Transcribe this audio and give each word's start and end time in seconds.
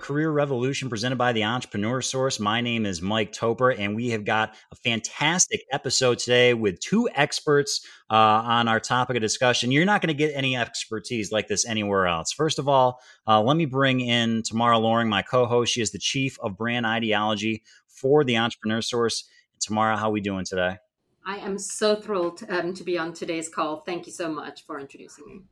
Career 0.00 0.30
Revolution 0.30 0.88
presented 0.88 1.18
by 1.18 1.32
the 1.32 1.44
Entrepreneur 1.44 2.00
Source. 2.00 2.40
My 2.40 2.60
name 2.60 2.86
is 2.86 3.02
Mike 3.02 3.32
Toper, 3.32 3.70
and 3.70 3.94
we 3.94 4.08
have 4.10 4.24
got 4.24 4.54
a 4.72 4.76
fantastic 4.76 5.62
episode 5.70 6.18
today 6.18 6.54
with 6.54 6.80
two 6.80 7.08
experts 7.14 7.86
uh, 8.10 8.14
on 8.14 8.66
our 8.66 8.80
topic 8.80 9.16
of 9.16 9.22
discussion. 9.22 9.70
You're 9.70 9.84
not 9.84 10.00
going 10.00 10.08
to 10.08 10.14
get 10.14 10.32
any 10.34 10.56
expertise 10.56 11.30
like 11.30 11.48
this 11.48 11.66
anywhere 11.66 12.06
else. 12.06 12.32
First 12.32 12.58
of 12.58 12.68
all, 12.68 13.00
uh, 13.28 13.42
let 13.42 13.56
me 13.56 13.66
bring 13.66 14.00
in 14.00 14.42
Tamara 14.42 14.78
Loring, 14.78 15.08
my 15.08 15.22
co 15.22 15.46
host. 15.46 15.72
She 15.72 15.82
is 15.82 15.92
the 15.92 15.98
Chief 15.98 16.38
of 16.40 16.56
Brand 16.56 16.86
Ideology 16.86 17.62
for 17.86 18.24
the 18.24 18.38
Entrepreneur 18.38 18.80
Source. 18.80 19.28
Tamara, 19.60 19.96
how 19.96 20.08
are 20.08 20.12
we 20.12 20.20
doing 20.20 20.44
today? 20.44 20.78
I 21.26 21.36
am 21.36 21.58
so 21.58 21.94
thrilled 21.94 22.42
um, 22.48 22.72
to 22.74 22.82
be 22.82 22.98
on 22.98 23.12
today's 23.12 23.48
call. 23.48 23.82
Thank 23.82 24.06
you 24.06 24.12
so 24.12 24.32
much 24.32 24.64
for 24.64 24.80
introducing 24.80 25.26
me 25.26 25.42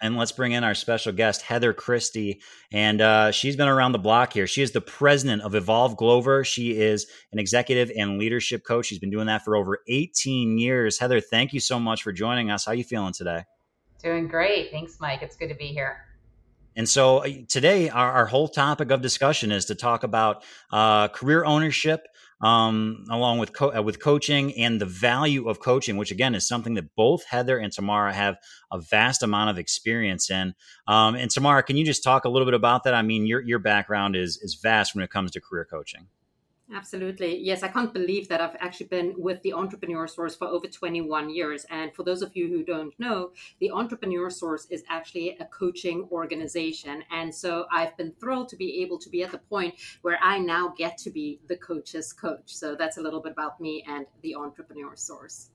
and 0.00 0.16
let's 0.16 0.32
bring 0.32 0.52
in 0.52 0.64
our 0.64 0.74
special 0.74 1.12
guest, 1.12 1.42
Heather 1.42 1.72
Christie. 1.72 2.40
And 2.72 3.00
uh, 3.00 3.30
she's 3.30 3.56
been 3.56 3.68
around 3.68 3.92
the 3.92 3.98
block 3.98 4.32
here. 4.32 4.46
She 4.46 4.62
is 4.62 4.72
the 4.72 4.80
president 4.80 5.42
of 5.42 5.54
Evolve 5.54 5.96
Global. 5.96 6.42
She 6.42 6.78
is 6.78 7.06
an 7.32 7.38
executive 7.38 7.90
and 7.96 8.18
leadership 8.18 8.64
coach. 8.64 8.86
She's 8.86 8.98
been 8.98 9.10
doing 9.10 9.26
that 9.26 9.44
for 9.44 9.56
over 9.56 9.78
18 9.88 10.58
years. 10.58 10.98
Heather, 10.98 11.20
thank 11.20 11.52
you 11.52 11.60
so 11.60 11.78
much 11.78 12.02
for 12.02 12.12
joining 12.12 12.50
us. 12.50 12.66
How 12.66 12.72
are 12.72 12.74
you 12.74 12.84
feeling 12.84 13.12
today? 13.12 13.44
Doing 14.02 14.28
great. 14.28 14.70
Thanks, 14.70 14.98
Mike. 15.00 15.22
It's 15.22 15.36
good 15.36 15.48
to 15.48 15.54
be 15.54 15.68
here. 15.68 16.06
And 16.76 16.86
so 16.86 17.18
uh, 17.18 17.28
today, 17.48 17.88
our, 17.88 18.12
our, 18.12 18.26
whole 18.26 18.48
topic 18.48 18.90
of 18.90 19.00
discussion 19.00 19.50
is 19.50 19.64
to 19.66 19.74
talk 19.74 20.02
about 20.02 20.44
uh, 20.70 21.08
career 21.08 21.42
ownership, 21.42 22.06
um, 22.40 23.04
along 23.10 23.38
with 23.38 23.52
co- 23.52 23.74
uh, 23.74 23.82
with 23.82 24.00
coaching 24.00 24.54
and 24.56 24.80
the 24.80 24.86
value 24.86 25.48
of 25.48 25.60
coaching, 25.60 25.96
which 25.96 26.10
again 26.10 26.34
is 26.34 26.46
something 26.46 26.74
that 26.74 26.94
both 26.94 27.24
Heather 27.24 27.58
and 27.58 27.72
Tamara 27.72 28.12
have 28.12 28.36
a 28.70 28.78
vast 28.78 29.22
amount 29.22 29.50
of 29.50 29.58
experience 29.58 30.30
in. 30.30 30.54
Um, 30.86 31.14
and 31.14 31.30
Tamara, 31.30 31.62
can 31.62 31.76
you 31.76 31.84
just 31.84 32.04
talk 32.04 32.24
a 32.24 32.28
little 32.28 32.46
bit 32.46 32.54
about 32.54 32.84
that? 32.84 32.94
I 32.94 33.02
mean, 33.02 33.26
your 33.26 33.40
your 33.40 33.58
background 33.58 34.16
is 34.16 34.38
is 34.42 34.58
vast 34.62 34.94
when 34.94 35.04
it 35.04 35.10
comes 35.10 35.30
to 35.32 35.40
career 35.40 35.66
coaching. 35.70 36.08
Absolutely. 36.74 37.38
Yes, 37.38 37.62
I 37.62 37.68
can't 37.68 37.92
believe 37.94 38.26
that 38.28 38.40
I've 38.40 38.56
actually 38.58 38.86
been 38.86 39.14
with 39.16 39.40
the 39.42 39.52
Entrepreneur 39.52 40.08
Source 40.08 40.34
for 40.34 40.48
over 40.48 40.66
21 40.66 41.30
years. 41.30 41.64
And 41.70 41.94
for 41.94 42.02
those 42.02 42.22
of 42.22 42.34
you 42.34 42.48
who 42.48 42.64
don't 42.64 42.92
know, 42.98 43.30
the 43.60 43.70
Entrepreneur 43.70 44.28
Source 44.30 44.66
is 44.68 44.82
actually 44.88 45.36
a 45.38 45.44
coaching 45.44 46.08
organization. 46.10 47.04
And 47.12 47.32
so 47.32 47.66
I've 47.70 47.96
been 47.96 48.12
thrilled 48.18 48.48
to 48.48 48.56
be 48.56 48.82
able 48.82 48.98
to 48.98 49.08
be 49.08 49.22
at 49.22 49.30
the 49.30 49.38
point 49.38 49.76
where 50.02 50.18
I 50.20 50.38
now 50.38 50.74
get 50.76 50.98
to 50.98 51.10
be 51.10 51.38
the 51.46 51.56
coach's 51.56 52.12
coach. 52.12 52.42
So 52.46 52.74
that's 52.74 52.96
a 52.96 53.00
little 53.00 53.20
bit 53.22 53.32
about 53.32 53.60
me 53.60 53.84
and 53.86 54.06
the 54.22 54.34
Entrepreneur 54.34 54.96
Source. 54.96 55.50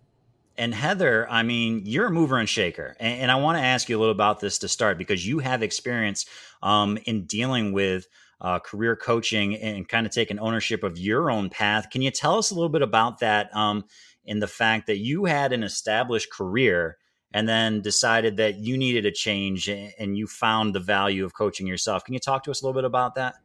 And 0.58 0.74
Heather, 0.74 1.30
I 1.30 1.44
mean, 1.44 1.82
you're 1.86 2.08
a 2.08 2.12
mover 2.12 2.38
and 2.38 2.48
shaker. 2.48 2.96
And, 3.00 3.24
and 3.24 3.32
I 3.32 3.36
want 3.36 3.58
to 3.58 3.64
ask 3.64 3.90
you 3.90 3.98
a 3.98 4.00
little 4.00 4.14
about 4.14 4.40
this 4.40 4.60
to 4.60 4.70
start 4.70 4.98
because 4.98 5.28
you 5.28 5.40
have 5.40 5.62
experience 5.62 6.26
um, 6.64 6.98
in 7.06 7.26
dealing 7.26 7.74
with 7.74 8.08
uh, 8.42 8.60
career 8.60 8.96
coaching 8.96 9.56
and 9.56 9.88
kind 9.88 10.06
of 10.06 10.12
taking 10.12 10.40
ownership 10.40 10.84
of 10.84 10.98
your 10.98 11.30
own 11.30 11.50
path. 11.50 11.90
Can 11.92 12.02
you 12.02 12.10
tell 12.10 12.38
us 12.38 12.52
a 12.52 12.56
little 12.56 12.70
bit 12.70 12.82
about 12.82 13.20
that 13.20 13.56
um, 13.56 13.86
in 14.26 14.40
the 14.40 14.48
fact 14.48 14.88
that 14.88 14.98
you 14.98 15.26
had 15.26 15.54
an 15.54 15.64
established 15.64 16.32
career 16.32 16.98
and 17.34 17.48
then 17.48 17.82
decided 17.82 18.38
that 18.38 18.58
you 18.58 18.78
needed 18.78 19.06
a 19.06 19.12
change 19.12 19.70
and 19.70 20.18
you 20.18 20.28
found 20.28 20.74
the 20.74 20.80
value 20.80 21.24
of 21.24 21.34
coaching 21.34 21.68
yourself? 21.68 22.04
Can 22.04 22.16
you 22.16 22.20
talk 22.20 22.44
to 22.44 22.52
us 22.52 22.62
a 22.62 22.66
little 22.66 22.80
bit 22.80 22.86
about 22.86 23.16
that? 23.16 23.36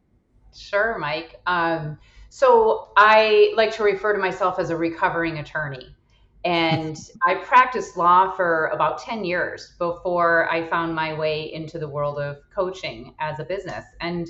Sure, 0.55 0.97
Mike. 0.97 1.39
Um, 1.45 1.99
so 2.29 2.89
I 2.97 3.53
like 3.55 3.71
to 3.75 3.83
refer 3.83 4.13
to 4.13 4.19
myself 4.19 4.59
as 4.59 4.71
a 4.71 4.75
recovering 4.75 5.37
attorney. 5.37 5.95
And 6.43 6.97
I 7.23 7.35
practiced 7.35 7.97
law 7.97 8.31
for 8.31 8.67
about 8.73 8.97
10 8.97 9.23
years 9.23 9.75
before 9.77 10.49
I 10.51 10.67
found 10.67 10.95
my 10.95 11.13
way 11.13 11.53
into 11.53 11.77
the 11.77 11.87
world 11.87 12.17
of 12.17 12.37
coaching 12.53 13.13
as 13.19 13.39
a 13.39 13.45
business. 13.45 13.85
And 14.01 14.27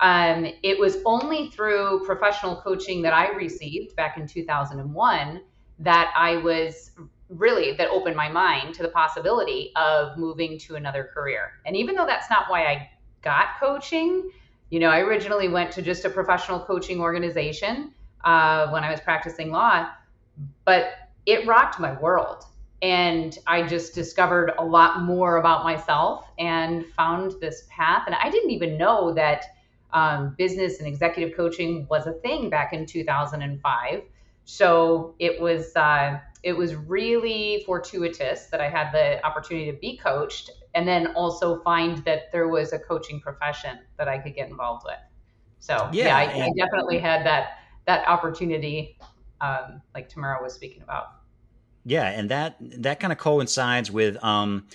um, 0.00 0.46
it 0.62 0.78
was 0.78 0.98
only 1.04 1.50
through 1.50 2.04
professional 2.04 2.56
coaching 2.56 3.02
that 3.02 3.12
I 3.12 3.30
received 3.30 3.96
back 3.96 4.16
in 4.16 4.26
2001 4.26 5.40
that 5.80 6.12
I 6.16 6.36
was 6.38 6.92
really 7.28 7.72
that 7.72 7.90
opened 7.90 8.16
my 8.16 8.28
mind 8.28 8.74
to 8.74 8.82
the 8.82 8.88
possibility 8.88 9.72
of 9.76 10.16
moving 10.16 10.58
to 10.60 10.76
another 10.76 11.10
career. 11.12 11.52
And 11.66 11.76
even 11.76 11.94
though 11.94 12.06
that's 12.06 12.30
not 12.30 12.48
why 12.48 12.64
I 12.64 12.90
got 13.22 13.58
coaching, 13.60 14.30
you 14.70 14.80
know, 14.80 14.88
I 14.88 15.00
originally 15.00 15.48
went 15.48 15.72
to 15.72 15.82
just 15.82 16.04
a 16.04 16.10
professional 16.10 16.60
coaching 16.60 17.00
organization 17.00 17.92
uh, 18.24 18.68
when 18.70 18.84
I 18.84 18.90
was 18.90 19.00
practicing 19.00 19.50
law, 19.50 19.88
but 20.64 20.92
it 21.26 21.46
rocked 21.46 21.80
my 21.80 21.98
world. 22.00 22.44
And 22.80 23.36
I 23.46 23.66
just 23.66 23.94
discovered 23.94 24.52
a 24.58 24.64
lot 24.64 25.02
more 25.02 25.38
about 25.38 25.64
myself 25.64 26.26
and 26.38 26.86
found 26.86 27.34
this 27.40 27.66
path. 27.68 28.04
And 28.06 28.14
I 28.14 28.30
didn't 28.30 28.50
even 28.50 28.78
know 28.78 29.12
that 29.14 29.44
um, 29.92 30.34
business 30.36 30.78
and 30.78 30.88
executive 30.88 31.36
coaching 31.36 31.86
was 31.88 32.06
a 32.06 32.12
thing 32.12 32.50
back 32.50 32.72
in 32.72 32.86
2005. 32.86 34.02
So 34.44 35.14
it 35.18 35.40
was 35.40 35.74
uh, 35.76 36.20
it 36.42 36.52
was 36.52 36.74
really 36.74 37.62
fortuitous 37.66 38.46
that 38.46 38.60
I 38.60 38.68
had 38.68 38.92
the 38.92 39.24
opportunity 39.24 39.70
to 39.70 39.76
be 39.76 39.98
coached, 39.98 40.50
and 40.74 40.86
then 40.86 41.08
also 41.08 41.60
find 41.62 41.98
that 42.04 42.32
there 42.32 42.48
was 42.48 42.72
a 42.72 42.78
coaching 42.78 43.20
profession 43.20 43.78
that 43.98 44.08
I 44.08 44.18
could 44.18 44.34
get 44.34 44.48
involved 44.48 44.84
with. 44.86 44.98
So 45.58 45.88
yeah, 45.92 46.06
yeah 46.06 46.16
I, 46.16 46.44
I, 46.46 46.50
definitely 46.56 46.98
had 46.98 47.26
that 47.26 47.58
that 47.86 48.06
opportunity, 48.08 48.98
um, 49.40 49.82
like 49.94 50.08
Tamara 50.08 50.42
was 50.42 50.54
speaking 50.54 50.82
about. 50.82 51.08
Yeah, 51.84 52.08
and 52.08 52.30
that 52.30 52.56
that 52.60 53.00
kind 53.00 53.12
of 53.12 53.18
coincides 53.18 53.90
with 53.90 54.22
um, 54.22 54.66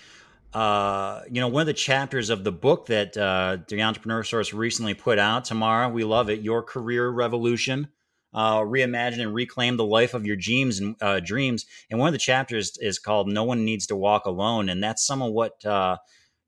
uh, 0.53 1.21
you 1.31 1.41
know, 1.41 1.47
one 1.47 1.61
of 1.61 1.67
the 1.67 1.73
chapters 1.73 2.29
of 2.29 2.43
the 2.43 2.51
book 2.51 2.85
that 2.87 3.17
uh, 3.17 3.57
the 3.67 3.81
Entrepreneur 3.81 4.23
Source 4.23 4.53
recently 4.53 4.93
put 4.93 5.17
out, 5.17 5.45
Tamara, 5.45 5.89
we 5.89 6.03
love 6.03 6.29
it. 6.29 6.41
Your 6.41 6.61
career 6.61 7.09
revolution, 7.09 7.87
uh, 8.33 8.59
reimagine 8.59 9.21
and 9.21 9.33
reclaim 9.33 9.77
the 9.77 9.85
life 9.85 10.13
of 10.13 10.25
your 10.25 10.35
dreams 10.35 10.79
and 10.79 10.95
uh, 11.01 11.19
dreams. 11.19 11.65
And 11.89 11.99
one 11.99 12.07
of 12.07 12.13
the 12.13 12.19
chapters 12.19 12.77
is 12.79 12.99
called 12.99 13.27
"No 13.27 13.43
One 13.43 13.65
Needs 13.65 13.87
to 13.87 13.95
Walk 13.95 14.25
Alone," 14.25 14.69
and 14.69 14.83
that's 14.83 15.05
some 15.05 15.21
of 15.23 15.31
what 15.31 15.65
uh, 15.65 15.97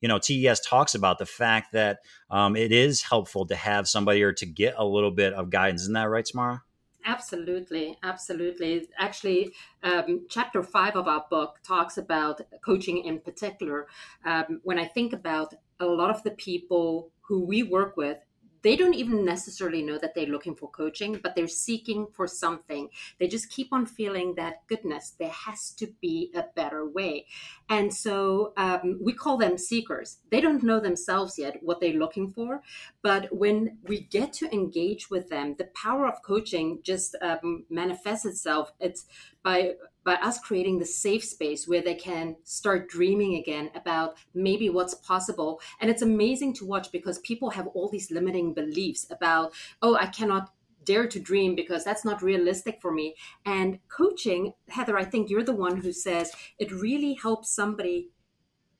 you 0.01 0.07
know 0.07 0.19
TES 0.19 0.59
talks 0.59 0.93
about 0.93 1.17
the 1.17 1.25
fact 1.25 1.73
that 1.73 1.99
um, 2.29 2.55
it 2.55 2.71
is 2.71 3.01
helpful 3.01 3.47
to 3.47 3.55
have 3.55 3.87
somebody 3.87 4.21
or 4.21 4.33
to 4.33 4.45
get 4.45 4.75
a 4.77 4.85
little 4.85 5.11
bit 5.11 5.33
of 5.33 5.49
guidance. 5.49 5.81
Isn't 5.83 5.93
that 5.93 6.09
right, 6.09 6.25
Tamara? 6.25 6.61
Absolutely, 7.07 7.97
absolutely. 8.01 8.87
Actually, 8.97 9.53
um, 9.83 10.25
chapter 10.27 10.63
five 10.63 10.95
of 10.95 11.07
our 11.07 11.25
book 11.29 11.59
talks 11.63 11.97
about 11.99 12.41
coaching 12.63 12.97
in 13.05 13.19
particular. 13.19 13.87
Um, 14.25 14.59
when 14.63 14.79
I 14.79 14.85
think 14.87 15.13
about 15.13 15.53
a 15.79 15.85
lot 15.85 16.09
of 16.09 16.23
the 16.23 16.31
people 16.31 17.11
who 17.21 17.41
we 17.45 17.61
work 17.61 17.95
with, 17.95 18.24
they 18.65 18.75
don't 18.75 18.95
even 18.95 19.23
necessarily 19.23 19.83
know 19.83 19.99
that 19.99 20.15
they're 20.15 20.25
looking 20.25 20.55
for 20.55 20.67
coaching, 20.71 21.19
but 21.21 21.35
they're 21.35 21.47
seeking 21.47 22.07
for 22.11 22.25
something. 22.25 22.89
They 23.19 23.27
just 23.27 23.51
keep 23.51 23.71
on 23.71 23.85
feeling 23.85 24.33
that 24.35 24.65
goodness, 24.65 25.13
there 25.19 25.29
has 25.29 25.69
to 25.73 25.93
be 26.01 26.31
a 26.33 26.45
better 26.55 26.83
way. 26.83 27.27
And 27.69 27.93
so 27.93 28.53
um, 28.57 28.97
we 28.99 29.13
call 29.13 29.37
them 29.37 29.59
seekers. 29.59 30.17
They 30.31 30.41
don't 30.41 30.63
know 30.63 30.79
themselves 30.79 31.37
yet 31.37 31.59
what 31.61 31.79
they're 31.79 31.93
looking 31.93 32.31
for. 32.31 32.63
But 33.03 33.31
when 33.31 33.77
we 33.83 33.99
get 34.01 34.33
to 34.33 34.51
engage 34.51 35.11
with 35.11 35.29
them, 35.29 35.55
the 35.59 35.69
power 35.75 36.07
of 36.07 36.23
coaching 36.23 36.79
just 36.81 37.15
um, 37.21 37.65
manifests 37.69 38.25
itself. 38.25 38.73
It's 38.79 39.05
by 39.43 39.75
by 40.05 40.13
us 40.15 40.39
creating 40.39 40.79
the 40.79 40.85
safe 40.85 41.25
space 41.25 41.67
where 41.67 41.81
they 41.81 41.95
can 41.95 42.37
start 42.43 42.87
dreaming 42.87 43.35
again 43.35 43.71
about 43.75 44.15
maybe 44.33 44.69
what's 44.69 44.93
possible. 44.93 45.59
And 45.81 45.89
it's 45.89 46.03
amazing 46.03 46.53
to 46.55 46.65
watch 46.65 46.91
because 46.91 47.19
people 47.19 47.49
have 47.49 47.67
all 47.67 47.89
these 47.89 48.11
limiting 48.11 48.53
beliefs 48.53 49.07
about, 49.09 49.53
oh, 49.81 49.95
I 49.95 50.05
cannot 50.05 50.51
dare 50.85 51.07
to 51.07 51.19
dream 51.19 51.55
because 51.55 51.83
that's 51.83 52.05
not 52.05 52.21
realistic 52.21 52.79
for 52.79 52.91
me. 52.91 53.15
And 53.45 53.79
coaching, 53.89 54.53
Heather, 54.69 54.97
I 54.97 55.03
think 55.03 55.29
you're 55.29 55.43
the 55.43 55.53
one 55.55 55.77
who 55.77 55.91
says 55.91 56.31
it 56.59 56.71
really 56.71 57.15
helps 57.15 57.49
somebody 57.49 58.11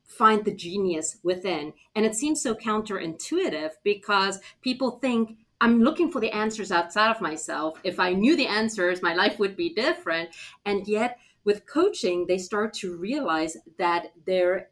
find 0.06 0.45
the 0.45 0.54
genius 0.54 1.18
within. 1.24 1.74
And 1.95 2.06
it 2.06 2.16
seems 2.16 2.42
so 2.42 2.54
counterintuitive 2.54 3.71
because 3.83 4.39
people 4.62 5.00
think 5.00 5.39
I'm 5.65 5.81
looking 5.81 6.12
for 6.12 6.21
the 6.21 6.29
answers 6.29 6.71
outside 6.71 7.09
of 7.09 7.21
myself. 7.21 7.79
If 7.83 8.00
I 8.00 8.13
knew 8.13 8.35
the 8.35 8.45
answers, 8.45 9.01
my 9.01 9.15
life 9.15 9.39
would 9.39 9.57
be 9.57 9.73
different. 9.73 10.29
And 10.63 10.88
yet, 10.88 11.17
with 11.44 11.65
coaching, 11.65 12.27
they 12.27 12.38
start 12.38 12.71
to 12.75 12.95
realize 12.95 13.57
that 13.79 14.12
their 14.27 14.69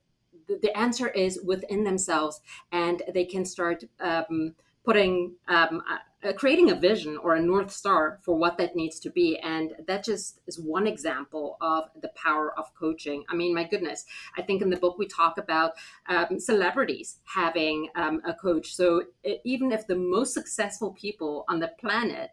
the 0.47 0.77
answer 0.77 1.07
is 1.07 1.39
within 1.43 1.83
themselves, 1.83 2.41
and 2.71 3.01
they 3.11 3.25
can 3.25 3.43
start 3.43 3.83
um, 3.99 4.53
putting 4.85 5.33
um, 5.47 5.81
uh, 6.23 6.33
creating 6.33 6.71
a 6.71 6.75
vision 6.75 7.17
or 7.17 7.35
a 7.35 7.41
north 7.41 7.71
star 7.71 8.19
for 8.21 8.35
what 8.35 8.57
that 8.57 8.75
needs 8.75 8.99
to 8.99 9.09
be. 9.09 9.37
And 9.39 9.73
that 9.87 10.03
just 10.03 10.39
is 10.47 10.59
one 10.59 10.87
example 10.87 11.57
of 11.61 11.89
the 12.01 12.09
power 12.15 12.57
of 12.57 12.73
coaching. 12.75 13.23
I 13.29 13.35
mean 13.35 13.53
my 13.53 13.63
goodness 13.63 14.05
i 14.37 14.41
think 14.41 14.61
in 14.61 14.69
the 14.69 14.77
book 14.77 14.97
we 14.97 15.07
talk 15.07 15.37
about 15.37 15.73
um, 16.07 16.39
celebrities 16.39 17.19
having 17.25 17.89
um, 17.95 18.21
a 18.25 18.33
coach. 18.33 18.75
So 18.75 19.03
even 19.43 19.71
if 19.71 19.87
the 19.87 19.95
most 19.95 20.33
successful 20.33 20.91
people 20.91 21.45
on 21.49 21.59
the 21.59 21.71
planet 21.79 22.31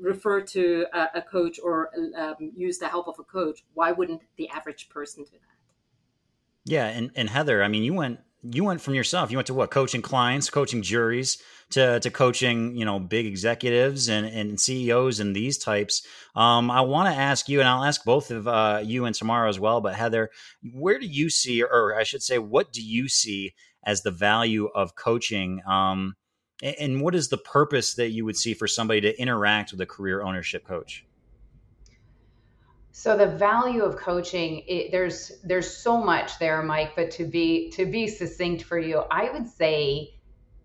refer 0.00 0.40
to 0.40 0.86
a, 0.92 1.08
a 1.16 1.22
coach 1.22 1.58
or 1.62 1.90
um, 2.16 2.52
use 2.54 2.78
the 2.78 2.88
help 2.88 3.08
of 3.08 3.18
a 3.18 3.24
coach 3.24 3.64
why 3.74 3.90
wouldn't 3.90 4.22
the 4.36 4.48
average 4.50 4.88
person 4.88 5.24
do 5.24 5.32
that? 5.32 5.56
Yeah 6.64 6.86
and, 6.86 7.10
and 7.16 7.28
heather 7.30 7.62
i 7.62 7.68
mean 7.68 7.82
you 7.82 7.94
went 7.94 8.20
you 8.42 8.64
went 8.64 8.80
from 8.80 8.94
yourself. 8.94 9.30
You 9.30 9.36
went 9.36 9.46
to 9.48 9.54
what? 9.54 9.70
Coaching 9.70 10.02
clients, 10.02 10.50
coaching 10.50 10.82
juries, 10.82 11.38
to 11.70 12.00
to 12.00 12.10
coaching, 12.10 12.76
you 12.76 12.84
know, 12.84 12.98
big 12.98 13.26
executives 13.26 14.08
and 14.08 14.26
and 14.26 14.60
CEOs 14.60 15.20
and 15.20 15.34
these 15.34 15.58
types. 15.58 16.06
Um, 16.34 16.70
I 16.70 16.80
want 16.82 17.12
to 17.12 17.20
ask 17.20 17.48
you, 17.48 17.60
and 17.60 17.68
I'll 17.68 17.84
ask 17.84 18.04
both 18.04 18.30
of 18.30 18.46
uh, 18.46 18.80
you 18.84 19.04
and 19.04 19.14
Tamara 19.14 19.48
as 19.48 19.58
well. 19.58 19.80
But 19.80 19.94
Heather, 19.94 20.30
where 20.72 20.98
do 20.98 21.06
you 21.06 21.30
see, 21.30 21.62
or 21.62 21.94
I 21.96 22.04
should 22.04 22.22
say, 22.22 22.38
what 22.38 22.72
do 22.72 22.82
you 22.82 23.08
see 23.08 23.54
as 23.84 24.02
the 24.02 24.10
value 24.10 24.68
of 24.74 24.94
coaching? 24.94 25.62
Um, 25.66 26.16
and 26.62 27.00
what 27.00 27.14
is 27.14 27.28
the 27.28 27.38
purpose 27.38 27.94
that 27.94 28.10
you 28.10 28.24
would 28.24 28.36
see 28.36 28.52
for 28.52 28.66
somebody 28.66 29.00
to 29.02 29.20
interact 29.20 29.70
with 29.70 29.80
a 29.80 29.86
career 29.86 30.22
ownership 30.22 30.66
coach? 30.66 31.04
So 32.98 33.16
the 33.16 33.28
value 33.28 33.84
of 33.84 33.96
coaching, 33.96 34.64
it, 34.66 34.90
there's 34.90 35.30
there's 35.44 35.70
so 35.70 36.02
much 36.02 36.36
there, 36.40 36.60
Mike. 36.64 36.96
But 36.96 37.12
to 37.12 37.24
be 37.24 37.70
to 37.76 37.86
be 37.86 38.08
succinct 38.08 38.64
for 38.64 38.76
you, 38.76 39.04
I 39.08 39.30
would 39.30 39.46
say 39.46 40.14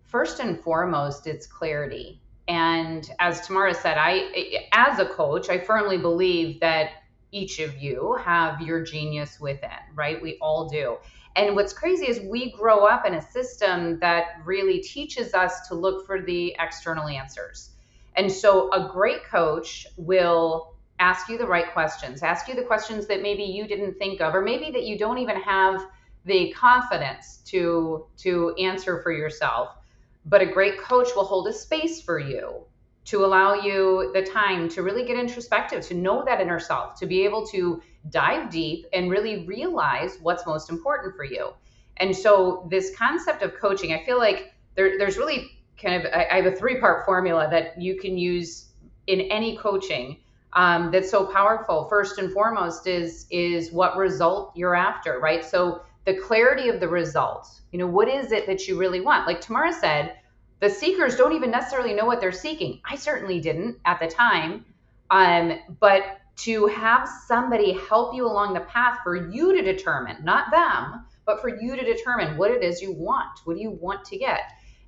first 0.02 0.40
and 0.40 0.58
foremost, 0.58 1.28
it's 1.28 1.46
clarity. 1.46 2.20
And 2.48 3.08
as 3.20 3.46
Tamara 3.46 3.72
said, 3.72 3.98
I 3.98 4.64
as 4.72 4.98
a 4.98 5.06
coach, 5.06 5.48
I 5.48 5.58
firmly 5.60 5.96
believe 5.96 6.58
that 6.58 7.04
each 7.30 7.60
of 7.60 7.76
you 7.80 8.18
have 8.24 8.60
your 8.60 8.82
genius 8.82 9.38
within, 9.38 9.70
right? 9.94 10.20
We 10.20 10.36
all 10.40 10.68
do. 10.68 10.96
And 11.36 11.54
what's 11.54 11.72
crazy 11.72 12.08
is 12.08 12.18
we 12.18 12.50
grow 12.50 12.84
up 12.84 13.06
in 13.06 13.14
a 13.14 13.22
system 13.22 14.00
that 14.00 14.40
really 14.44 14.80
teaches 14.80 15.34
us 15.34 15.68
to 15.68 15.76
look 15.76 16.04
for 16.04 16.20
the 16.20 16.56
external 16.58 17.06
answers. 17.06 17.70
And 18.16 18.30
so 18.30 18.72
a 18.72 18.90
great 18.92 19.22
coach 19.22 19.86
will 19.96 20.73
ask 21.04 21.28
you 21.28 21.36
the 21.36 21.46
right 21.46 21.70
questions, 21.72 22.22
ask 22.22 22.48
you 22.48 22.54
the 22.54 22.62
questions 22.72 23.06
that 23.06 23.20
maybe 23.20 23.42
you 23.42 23.66
didn't 23.66 23.94
think 23.98 24.22
of, 24.22 24.34
or 24.34 24.40
maybe 24.40 24.70
that 24.70 24.84
you 24.84 24.96
don't 24.98 25.18
even 25.18 25.36
have 25.36 25.86
the 26.24 26.50
confidence 26.52 27.26
to 27.44 28.06
to 28.16 28.54
answer 28.58 29.02
for 29.02 29.12
yourself. 29.12 29.76
But 30.24 30.40
a 30.40 30.46
great 30.46 30.78
coach 30.78 31.08
will 31.14 31.28
hold 31.32 31.46
a 31.48 31.52
space 31.52 32.00
for 32.00 32.18
you 32.18 32.64
to 33.10 33.24
allow 33.26 33.52
you 33.52 34.10
the 34.14 34.22
time 34.22 34.66
to 34.70 34.82
really 34.82 35.04
get 35.04 35.18
introspective, 35.18 35.82
to 35.88 35.94
know 35.94 36.24
that 36.24 36.40
inner 36.40 36.58
self, 36.58 36.98
to 37.00 37.06
be 37.06 37.22
able 37.26 37.46
to 37.48 37.82
dive 38.08 38.50
deep 38.50 38.86
and 38.94 39.10
really 39.10 39.44
realize 39.44 40.16
what's 40.22 40.46
most 40.46 40.70
important 40.70 41.14
for 41.14 41.24
you. 41.24 41.52
And 41.98 42.16
so, 42.16 42.66
this 42.70 42.96
concept 42.96 43.42
of 43.42 43.50
coaching, 43.64 43.92
I 43.92 44.02
feel 44.06 44.18
like 44.18 44.54
there, 44.74 44.96
there's 44.96 45.18
really 45.18 45.50
kind 45.80 45.94
of, 46.00 46.12
I, 46.12 46.36
have 46.40 46.46
a 46.46 46.56
three 46.56 46.80
part 46.80 47.04
formula 47.04 47.46
that 47.50 47.78
you 47.78 47.98
can 47.98 48.16
use 48.16 48.70
in 49.06 49.20
any 49.20 49.58
coaching 49.58 50.16
um, 50.54 50.90
that's 50.90 51.10
so 51.10 51.26
powerful. 51.26 51.88
First 51.88 52.18
and 52.18 52.32
foremost 52.32 52.86
is 52.86 53.26
is 53.30 53.72
what 53.72 53.96
result 53.96 54.52
you're 54.54 54.74
after, 54.74 55.18
right? 55.18 55.44
So 55.44 55.82
the 56.04 56.14
clarity 56.14 56.68
of 56.68 56.80
the 56.80 56.88
result. 56.88 57.48
You 57.72 57.78
know, 57.78 57.86
what 57.86 58.08
is 58.08 58.30
it 58.32 58.46
that 58.46 58.68
you 58.68 58.78
really 58.78 59.00
want? 59.00 59.26
Like 59.26 59.40
Tamara 59.40 59.72
said, 59.72 60.16
the 60.60 60.70
seekers 60.70 61.16
don't 61.16 61.32
even 61.32 61.50
necessarily 61.50 61.94
know 61.94 62.04
what 62.04 62.20
they're 62.20 62.32
seeking. 62.32 62.80
I 62.84 62.96
certainly 62.96 63.40
didn't 63.40 63.78
at 63.84 64.00
the 64.00 64.06
time. 64.06 64.64
Um, 65.10 65.58
but 65.80 66.18
to 66.36 66.66
have 66.66 67.08
somebody 67.26 67.78
help 67.88 68.14
you 68.14 68.26
along 68.26 68.54
the 68.54 68.60
path 68.60 68.98
for 69.04 69.30
you 69.30 69.54
to 69.54 69.62
determine, 69.62 70.24
not 70.24 70.50
them, 70.50 71.04
but 71.26 71.40
for 71.40 71.48
you 71.48 71.76
to 71.76 71.84
determine 71.84 72.36
what 72.36 72.50
it 72.50 72.62
is 72.62 72.82
you 72.82 72.92
want. 72.92 73.40
What 73.44 73.56
do 73.56 73.62
you 73.62 73.70
want 73.70 74.04
to 74.06 74.18
get? 74.18 74.40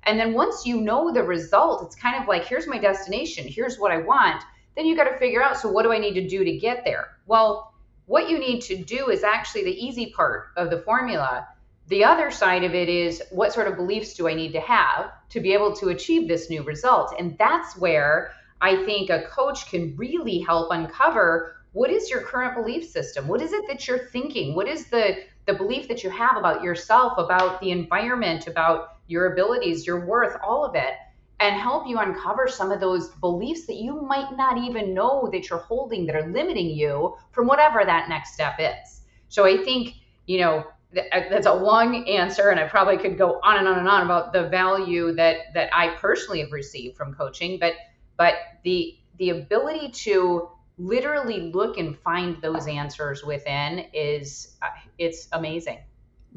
And 0.03 0.19
then 0.19 0.33
once 0.33 0.65
you 0.65 0.81
know 0.81 1.11
the 1.11 1.23
result, 1.23 1.83
it's 1.83 1.95
kind 1.95 2.21
of 2.21 2.27
like, 2.27 2.45
here's 2.45 2.67
my 2.67 2.77
destination, 2.77 3.47
here's 3.47 3.77
what 3.79 3.91
I 3.91 3.97
want. 3.97 4.43
Then 4.77 4.85
you 4.85 4.95
got 4.95 5.05
to 5.05 5.17
figure 5.17 5.43
out, 5.43 5.57
so 5.57 5.69
what 5.69 5.83
do 5.83 5.91
I 5.91 5.97
need 5.97 6.13
to 6.13 6.27
do 6.27 6.43
to 6.43 6.57
get 6.57 6.85
there? 6.85 7.17
Well, 7.25 7.73
what 8.05 8.29
you 8.29 8.37
need 8.37 8.61
to 8.61 8.77
do 8.77 9.09
is 9.09 9.23
actually 9.23 9.63
the 9.63 9.85
easy 9.85 10.13
part 10.15 10.49
of 10.55 10.69
the 10.69 10.77
formula. 10.77 11.47
The 11.87 12.03
other 12.03 12.29
side 12.29 12.63
of 12.63 12.75
it 12.75 12.87
is 12.87 13.23
what 13.31 13.53
sort 13.53 13.67
of 13.67 13.75
beliefs 13.75 14.13
do 14.13 14.27
I 14.27 14.35
need 14.35 14.53
to 14.53 14.61
have 14.61 15.11
to 15.29 15.39
be 15.39 15.53
able 15.53 15.73
to 15.77 15.89
achieve 15.89 16.27
this 16.27 16.51
new 16.51 16.61
result? 16.61 17.15
And 17.17 17.35
that's 17.39 17.75
where 17.75 18.31
I 18.61 18.85
think 18.85 19.09
a 19.09 19.23
coach 19.23 19.67
can 19.69 19.95
really 19.97 20.39
help 20.39 20.71
uncover 20.71 21.55
what 21.73 21.89
is 21.89 22.09
your 22.09 22.21
current 22.21 22.55
belief 22.55 22.87
system? 22.87 23.27
What 23.27 23.41
is 23.41 23.53
it 23.53 23.65
that 23.67 23.87
you're 23.87 24.07
thinking? 24.09 24.55
What 24.55 24.67
is 24.67 24.89
the 24.89 25.17
the 25.47 25.53
belief 25.53 25.87
that 25.87 26.03
you 26.03 26.09
have 26.09 26.35
about 26.35 26.61
yourself, 26.61 27.17
about 27.17 27.61
the 27.61 27.71
environment, 27.71 28.47
about 28.47 28.97
your 29.07 29.31
abilities, 29.31 29.87
your 29.87 30.05
worth, 30.05 30.37
all 30.43 30.65
of 30.65 30.75
it, 30.75 30.93
and 31.39 31.55
help 31.55 31.87
you 31.87 31.99
uncover 31.99 32.47
some 32.47 32.71
of 32.71 32.79
those 32.79 33.09
beliefs 33.09 33.65
that 33.67 33.75
you 33.75 34.01
might 34.01 34.35
not 34.35 34.57
even 34.57 34.93
know 34.93 35.29
that 35.31 35.49
you're 35.49 35.59
holding 35.59 36.05
that 36.05 36.15
are 36.15 36.27
limiting 36.31 36.69
you 36.69 37.15
from 37.31 37.47
whatever 37.47 37.85
that 37.85 38.09
next 38.09 38.33
step 38.33 38.55
is. 38.59 39.01
So 39.29 39.45
I 39.45 39.57
think, 39.63 39.95
you 40.25 40.39
know, 40.39 40.65
that's 40.93 41.45
a 41.45 41.53
long 41.53 42.07
answer 42.07 42.49
and 42.49 42.59
I 42.59 42.67
probably 42.67 42.97
could 42.97 43.17
go 43.17 43.39
on 43.43 43.57
and 43.57 43.67
on 43.67 43.77
and 43.77 43.87
on 43.87 44.03
about 44.03 44.33
the 44.33 44.47
value 44.47 45.13
that 45.13 45.53
that 45.53 45.69
I 45.73 45.89
personally 45.97 46.39
have 46.39 46.51
received 46.51 46.95
from 46.95 47.13
coaching, 47.13 47.59
but 47.59 47.73
but 48.17 48.35
the 48.63 48.97
the 49.17 49.31
ability 49.31 49.89
to 49.89 50.49
literally 50.77 51.51
look 51.51 51.77
and 51.77 51.97
find 51.97 52.41
those 52.41 52.67
answers 52.67 53.23
within 53.23 53.85
is 53.93 54.57
uh, 54.61 54.67
it's 54.97 55.27
amazing 55.33 55.79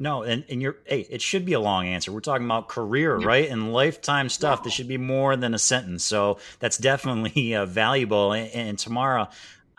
no 0.01 0.23
and, 0.23 0.45
and 0.49 0.61
you're 0.61 0.77
hey 0.87 1.07
it 1.11 1.23
should 1.23 1.45
be 1.45 1.53
a 1.53 1.61
long 1.61 1.87
answer 1.87 2.11
we're 2.11 2.21
talking 2.21 2.47
about 2.47 2.69
career 2.69 3.17
right 3.17 3.49
and 3.49 3.73
lifetime 3.73 4.29
stuff 4.29 4.61
yeah. 4.61 4.65
this 4.65 4.73
should 4.73 4.89
be 4.89 4.99
more 4.99 5.37
than 5.37 5.55
a 5.55 5.59
sentence 5.59 6.03
so 6.03 6.39
that's 6.59 6.79
definitely 6.79 7.55
uh, 7.55 7.67
valuable 7.67 8.33
and, 8.33 8.51
and 8.53 8.79
tamara 8.79 9.29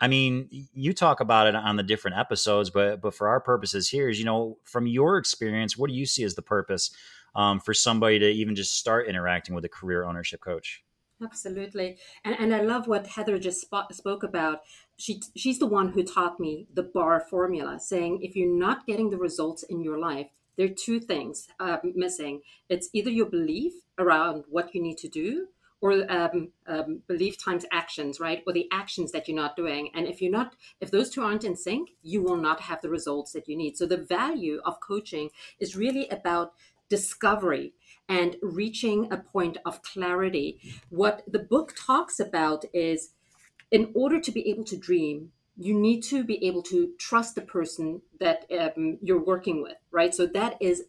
I 0.00 0.08
mean, 0.08 0.48
you 0.74 0.94
talk 0.94 1.20
about 1.20 1.46
it 1.46 1.54
on 1.54 1.76
the 1.76 1.84
different 1.84 2.16
episodes, 2.16 2.70
but 2.70 3.00
but 3.00 3.14
for 3.14 3.28
our 3.28 3.38
purposes 3.38 3.88
here 3.88 4.08
is, 4.08 4.18
you 4.18 4.24
know, 4.24 4.58
from 4.64 4.88
your 4.88 5.16
experience, 5.16 5.78
what 5.78 5.88
do 5.88 5.94
you 5.94 6.06
see 6.06 6.24
as 6.24 6.34
the 6.34 6.42
purpose 6.42 6.90
um, 7.36 7.60
for 7.60 7.72
somebody 7.72 8.18
to 8.18 8.28
even 8.28 8.56
just 8.56 8.76
start 8.76 9.06
interacting 9.06 9.54
with 9.54 9.64
a 9.64 9.68
career 9.68 10.02
ownership 10.02 10.40
coach? 10.40 10.82
Absolutely. 11.22 11.98
And, 12.24 12.36
and 12.38 12.54
I 12.54 12.62
love 12.62 12.88
what 12.88 13.06
Heather 13.06 13.38
just 13.38 13.60
sp- 13.62 13.92
spoke 13.92 14.24
about. 14.24 14.62
She, 15.02 15.20
she's 15.34 15.58
the 15.58 15.66
one 15.78 15.88
who 15.92 16.04
taught 16.04 16.38
me 16.38 16.68
the 16.72 16.84
bar 16.96 17.18
formula, 17.18 17.80
saying 17.80 18.22
if 18.22 18.36
you're 18.36 18.58
not 18.66 18.86
getting 18.86 19.10
the 19.10 19.24
results 19.28 19.64
in 19.64 19.82
your 19.82 19.98
life, 19.98 20.28
there 20.56 20.66
are 20.66 20.80
two 20.86 21.00
things 21.00 21.48
uh, 21.58 21.78
missing. 22.04 22.42
It's 22.68 22.88
either 22.92 23.10
your 23.10 23.26
belief 23.26 23.72
around 23.98 24.44
what 24.48 24.72
you 24.74 24.80
need 24.80 24.98
to 24.98 25.08
do, 25.08 25.48
or 25.80 25.90
um, 26.08 26.52
um, 26.68 27.02
belief 27.08 27.36
times 27.36 27.64
actions, 27.72 28.20
right? 28.20 28.44
Or 28.46 28.52
the 28.52 28.68
actions 28.70 29.10
that 29.10 29.26
you're 29.26 29.42
not 29.44 29.56
doing. 29.56 29.90
And 29.92 30.06
if 30.06 30.22
you're 30.22 30.38
not, 30.40 30.54
if 30.80 30.92
those 30.92 31.10
two 31.10 31.24
aren't 31.24 31.42
in 31.42 31.56
sync, 31.56 31.90
you 32.04 32.22
will 32.22 32.36
not 32.36 32.60
have 32.60 32.80
the 32.80 32.88
results 32.98 33.32
that 33.32 33.48
you 33.48 33.56
need. 33.56 33.76
So 33.76 33.86
the 33.86 33.96
value 34.18 34.60
of 34.64 34.78
coaching 34.78 35.30
is 35.58 35.74
really 35.74 36.06
about 36.10 36.52
discovery 36.88 37.72
and 38.08 38.36
reaching 38.40 39.12
a 39.12 39.16
point 39.16 39.56
of 39.64 39.82
clarity. 39.82 40.60
What 40.90 41.24
the 41.26 41.44
book 41.54 41.74
talks 41.76 42.20
about 42.20 42.64
is 42.72 43.10
in 43.72 43.90
order 43.94 44.20
to 44.20 44.30
be 44.30 44.48
able 44.50 44.64
to 44.64 44.76
dream, 44.76 45.32
you 45.56 45.74
need 45.74 46.02
to 46.02 46.22
be 46.24 46.44
able 46.46 46.62
to 46.62 46.92
trust 46.98 47.34
the 47.34 47.42
person 47.42 48.02
that 48.20 48.46
um, 48.58 48.98
you're 49.02 49.22
working 49.22 49.62
with, 49.62 49.76
right? 49.90 50.14
So 50.14 50.26
that 50.26 50.56
is 50.60 50.84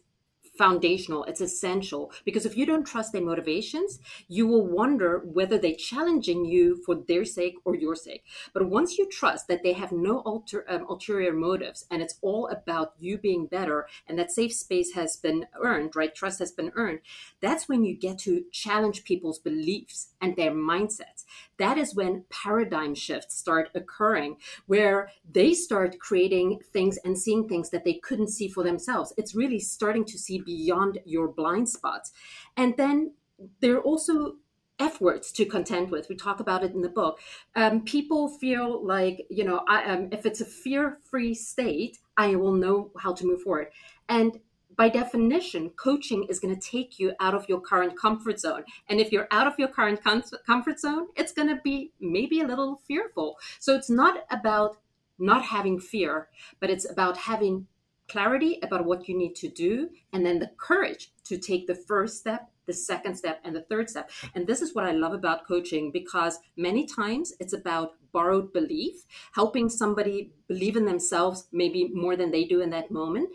foundational. 0.56 1.24
It's 1.24 1.40
essential 1.40 2.12
because 2.24 2.46
if 2.46 2.56
you 2.56 2.64
don't 2.64 2.86
trust 2.86 3.12
their 3.12 3.22
motivations 3.22 3.98
you 4.28 4.46
will 4.46 4.66
wonder 4.66 5.20
whether 5.24 5.58
they're 5.58 5.74
challenging 5.74 6.44
you 6.44 6.80
for 6.84 6.94
their 6.94 7.24
sake 7.24 7.56
or 7.64 7.74
your 7.74 7.96
sake. 7.96 8.24
But 8.52 8.68
once 8.68 8.96
you 8.98 9.08
trust 9.08 9.48
that 9.48 9.62
they 9.62 9.72
have 9.72 9.92
no 9.92 10.18
alter, 10.20 10.64
um, 10.68 10.86
ulterior 10.88 11.32
motives 11.32 11.86
and 11.90 12.02
it's 12.02 12.18
all 12.22 12.46
about 12.48 12.94
you 12.98 13.18
being 13.18 13.46
better 13.46 13.88
and 14.06 14.18
that 14.18 14.30
safe 14.30 14.52
space 14.54 14.92
has 14.92 15.16
been 15.16 15.46
earned 15.60 15.96
right? 15.96 16.14
Trust 16.14 16.38
has 16.38 16.52
been 16.52 16.72
earned. 16.74 17.00
That's 17.40 17.68
when 17.68 17.84
you 17.84 17.96
get 17.96 18.18
to 18.20 18.44
challenge 18.52 19.04
people's 19.04 19.38
beliefs 19.38 20.10
and 20.20 20.36
their 20.36 20.52
mindsets 20.52 21.24
that 21.58 21.78
is 21.78 21.94
when 21.94 22.24
paradigm 22.30 22.94
shifts 22.94 23.36
start 23.36 23.70
occurring 23.74 24.36
where 24.66 25.10
they 25.30 25.54
start 25.54 25.98
creating 25.98 26.60
things 26.72 26.98
and 27.04 27.18
seeing 27.18 27.48
things 27.48 27.70
that 27.70 27.84
they 27.84 27.94
couldn't 27.94 28.28
see 28.28 28.48
for 28.48 28.62
themselves 28.62 29.12
it's 29.16 29.34
really 29.34 29.58
starting 29.58 30.04
to 30.04 30.18
see 30.18 30.40
beyond 30.40 30.98
your 31.04 31.28
blind 31.28 31.68
spots. 31.68 32.12
And 32.56 32.76
then 32.76 33.12
there 33.60 33.76
are 33.76 33.82
also 33.82 34.36
F 34.78 35.00
words 35.00 35.30
to 35.32 35.44
contend 35.44 35.90
with. 35.90 36.08
We 36.08 36.16
talk 36.16 36.40
about 36.40 36.64
it 36.64 36.72
in 36.72 36.82
the 36.82 36.88
book. 36.88 37.20
Um, 37.54 37.84
people 37.84 38.28
feel 38.28 38.84
like, 38.84 39.24
you 39.30 39.44
know, 39.44 39.64
I, 39.68 39.84
um, 39.84 40.08
if 40.10 40.26
it's 40.26 40.40
a 40.40 40.44
fear 40.44 40.98
free 41.08 41.34
state, 41.34 41.98
I 42.16 42.34
will 42.34 42.52
know 42.52 42.90
how 42.98 43.12
to 43.14 43.24
move 43.24 43.42
forward. 43.42 43.68
And 44.08 44.40
by 44.76 44.88
definition, 44.88 45.70
coaching 45.70 46.24
is 46.24 46.40
going 46.40 46.54
to 46.54 46.60
take 46.60 46.98
you 46.98 47.12
out 47.20 47.34
of 47.34 47.48
your 47.48 47.60
current 47.60 47.98
comfort 47.98 48.40
zone. 48.40 48.64
And 48.88 49.00
if 49.00 49.12
you're 49.12 49.28
out 49.30 49.46
of 49.46 49.58
your 49.58 49.68
current 49.68 50.02
com- 50.02 50.22
comfort 50.46 50.80
zone, 50.80 51.08
it's 51.16 51.32
going 51.32 51.48
to 51.48 51.60
be 51.62 51.92
maybe 52.00 52.40
a 52.40 52.46
little 52.46 52.76
fearful. 52.76 53.38
So 53.58 53.74
it's 53.74 53.90
not 53.90 54.24
about 54.30 54.78
not 55.18 55.44
having 55.44 55.78
fear, 55.78 56.28
but 56.60 56.70
it's 56.70 56.88
about 56.90 57.16
having 57.16 57.66
clarity 58.08 58.58
about 58.62 58.84
what 58.84 59.08
you 59.08 59.16
need 59.16 59.34
to 59.34 59.48
do 59.48 59.88
and 60.12 60.26
then 60.26 60.38
the 60.38 60.50
courage 60.58 61.12
to 61.24 61.38
take 61.38 61.66
the 61.66 61.74
first 61.74 62.18
step 62.18 62.50
the 62.66 62.72
second 62.72 63.16
step, 63.16 63.40
and 63.44 63.54
the 63.54 63.62
third 63.62 63.90
step. 63.90 64.10
And 64.34 64.46
this 64.46 64.62
is 64.62 64.74
what 64.74 64.84
I 64.84 64.92
love 64.92 65.12
about 65.12 65.46
coaching 65.46 65.90
because 65.90 66.38
many 66.56 66.86
times 66.86 67.32
it's 67.40 67.52
about 67.52 67.94
borrowed 68.12 68.52
belief, 68.52 69.04
helping 69.32 69.68
somebody 69.68 70.30
believe 70.46 70.76
in 70.76 70.84
themselves 70.84 71.48
maybe 71.52 71.88
more 71.92 72.16
than 72.16 72.30
they 72.30 72.44
do 72.44 72.60
in 72.60 72.70
that 72.70 72.90
moment. 72.90 73.28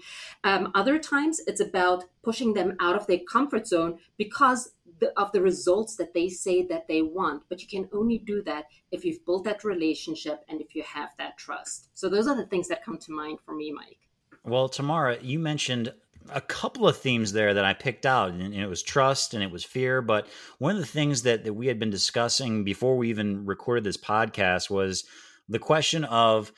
Um, 0.44 0.72
other 0.74 0.98
times 0.98 1.42
it's 1.46 1.60
about 1.60 2.06
pushing 2.24 2.54
them 2.54 2.76
out 2.80 2.96
of 2.96 3.06
their 3.06 3.20
comfort 3.30 3.68
zone 3.68 4.00
because 4.18 4.72
the, 5.00 5.18
of 5.20 5.32
the 5.32 5.42
results 5.42 5.96
that 5.98 6.14
they 6.14 6.30
say 6.30 6.66
that 6.68 6.88
they 6.88 7.02
want. 7.02 7.44
But 7.50 7.62
you 7.62 7.68
can 7.68 7.90
only 7.94 8.18
do 8.18 8.42
that 8.44 8.66
if 8.92 9.06
you've 9.06 9.26
built 9.26 9.44
that 9.46 9.64
relationship 9.64 10.44
and 10.48 10.62
if 10.62 10.76
you 10.76 10.84
have 10.84 11.10
that 11.18 11.38
trust. 11.38 11.90
So 11.94 12.10
those 12.10 12.28
are 12.28 12.36
the 12.36 12.46
things 12.46 12.68
that 12.70 12.84
come 12.84 12.98
to 12.98 13.12
mind 13.12 13.40
for 13.46 13.54
me, 13.54 13.72
Mike. 13.72 14.00
Well, 14.44 14.70
Tamara, 14.70 15.18
you 15.22 15.40
mentioned 15.40 15.94
a 16.34 16.42
couple 16.42 16.88
of 16.88 16.98
themes 16.98 17.32
there 17.32 17.54
that 17.54 17.66
I 17.66 17.74
picked 17.74 18.06
out, 18.06 18.32
and 18.32 18.54
it 18.54 18.68
was 18.68 18.84
trust 18.84 19.34
and 19.34 19.44
it 19.44 19.52
was 19.52 19.64
fear. 19.64 20.02
But 20.02 20.28
one 20.58 20.76
of 20.76 20.82
the 20.82 20.88
things 20.88 21.24
that, 21.24 21.44
that 21.44 21.54
we 21.54 21.68
had 21.68 21.80
been 21.80 21.90
discussing 21.90 22.64
before 22.64 22.98
we 22.98 23.10
even 23.10 23.46
recorded 23.46 23.84
this 23.84 23.98
podcast 23.98 24.70
was 24.70 25.06
the 25.48 25.60
question 25.60 26.04
of 26.06 26.52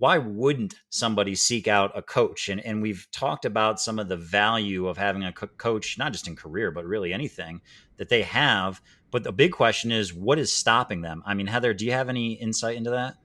why 0.00 0.16
wouldn't 0.16 0.76
somebody 0.88 1.34
seek 1.34 1.68
out 1.68 1.96
a 1.96 2.00
coach? 2.00 2.48
And, 2.48 2.64
and 2.64 2.80
we've 2.80 3.06
talked 3.12 3.44
about 3.44 3.80
some 3.80 3.98
of 3.98 4.08
the 4.08 4.16
value 4.16 4.88
of 4.88 4.96
having 4.96 5.22
a 5.22 5.32
co- 5.32 5.48
coach, 5.58 5.98
not 5.98 6.12
just 6.12 6.26
in 6.26 6.34
career, 6.34 6.70
but 6.70 6.86
really 6.86 7.12
anything 7.12 7.60
that 7.98 8.08
they 8.08 8.22
have. 8.22 8.80
But 9.10 9.24
the 9.24 9.32
big 9.32 9.52
question 9.52 9.92
is, 9.92 10.14
what 10.14 10.38
is 10.38 10.50
stopping 10.50 11.02
them? 11.02 11.22
I 11.26 11.34
mean, 11.34 11.48
Heather, 11.48 11.74
do 11.74 11.84
you 11.84 11.92
have 11.92 12.08
any 12.08 12.32
insight 12.32 12.76
into 12.76 12.90
that? 12.90 13.16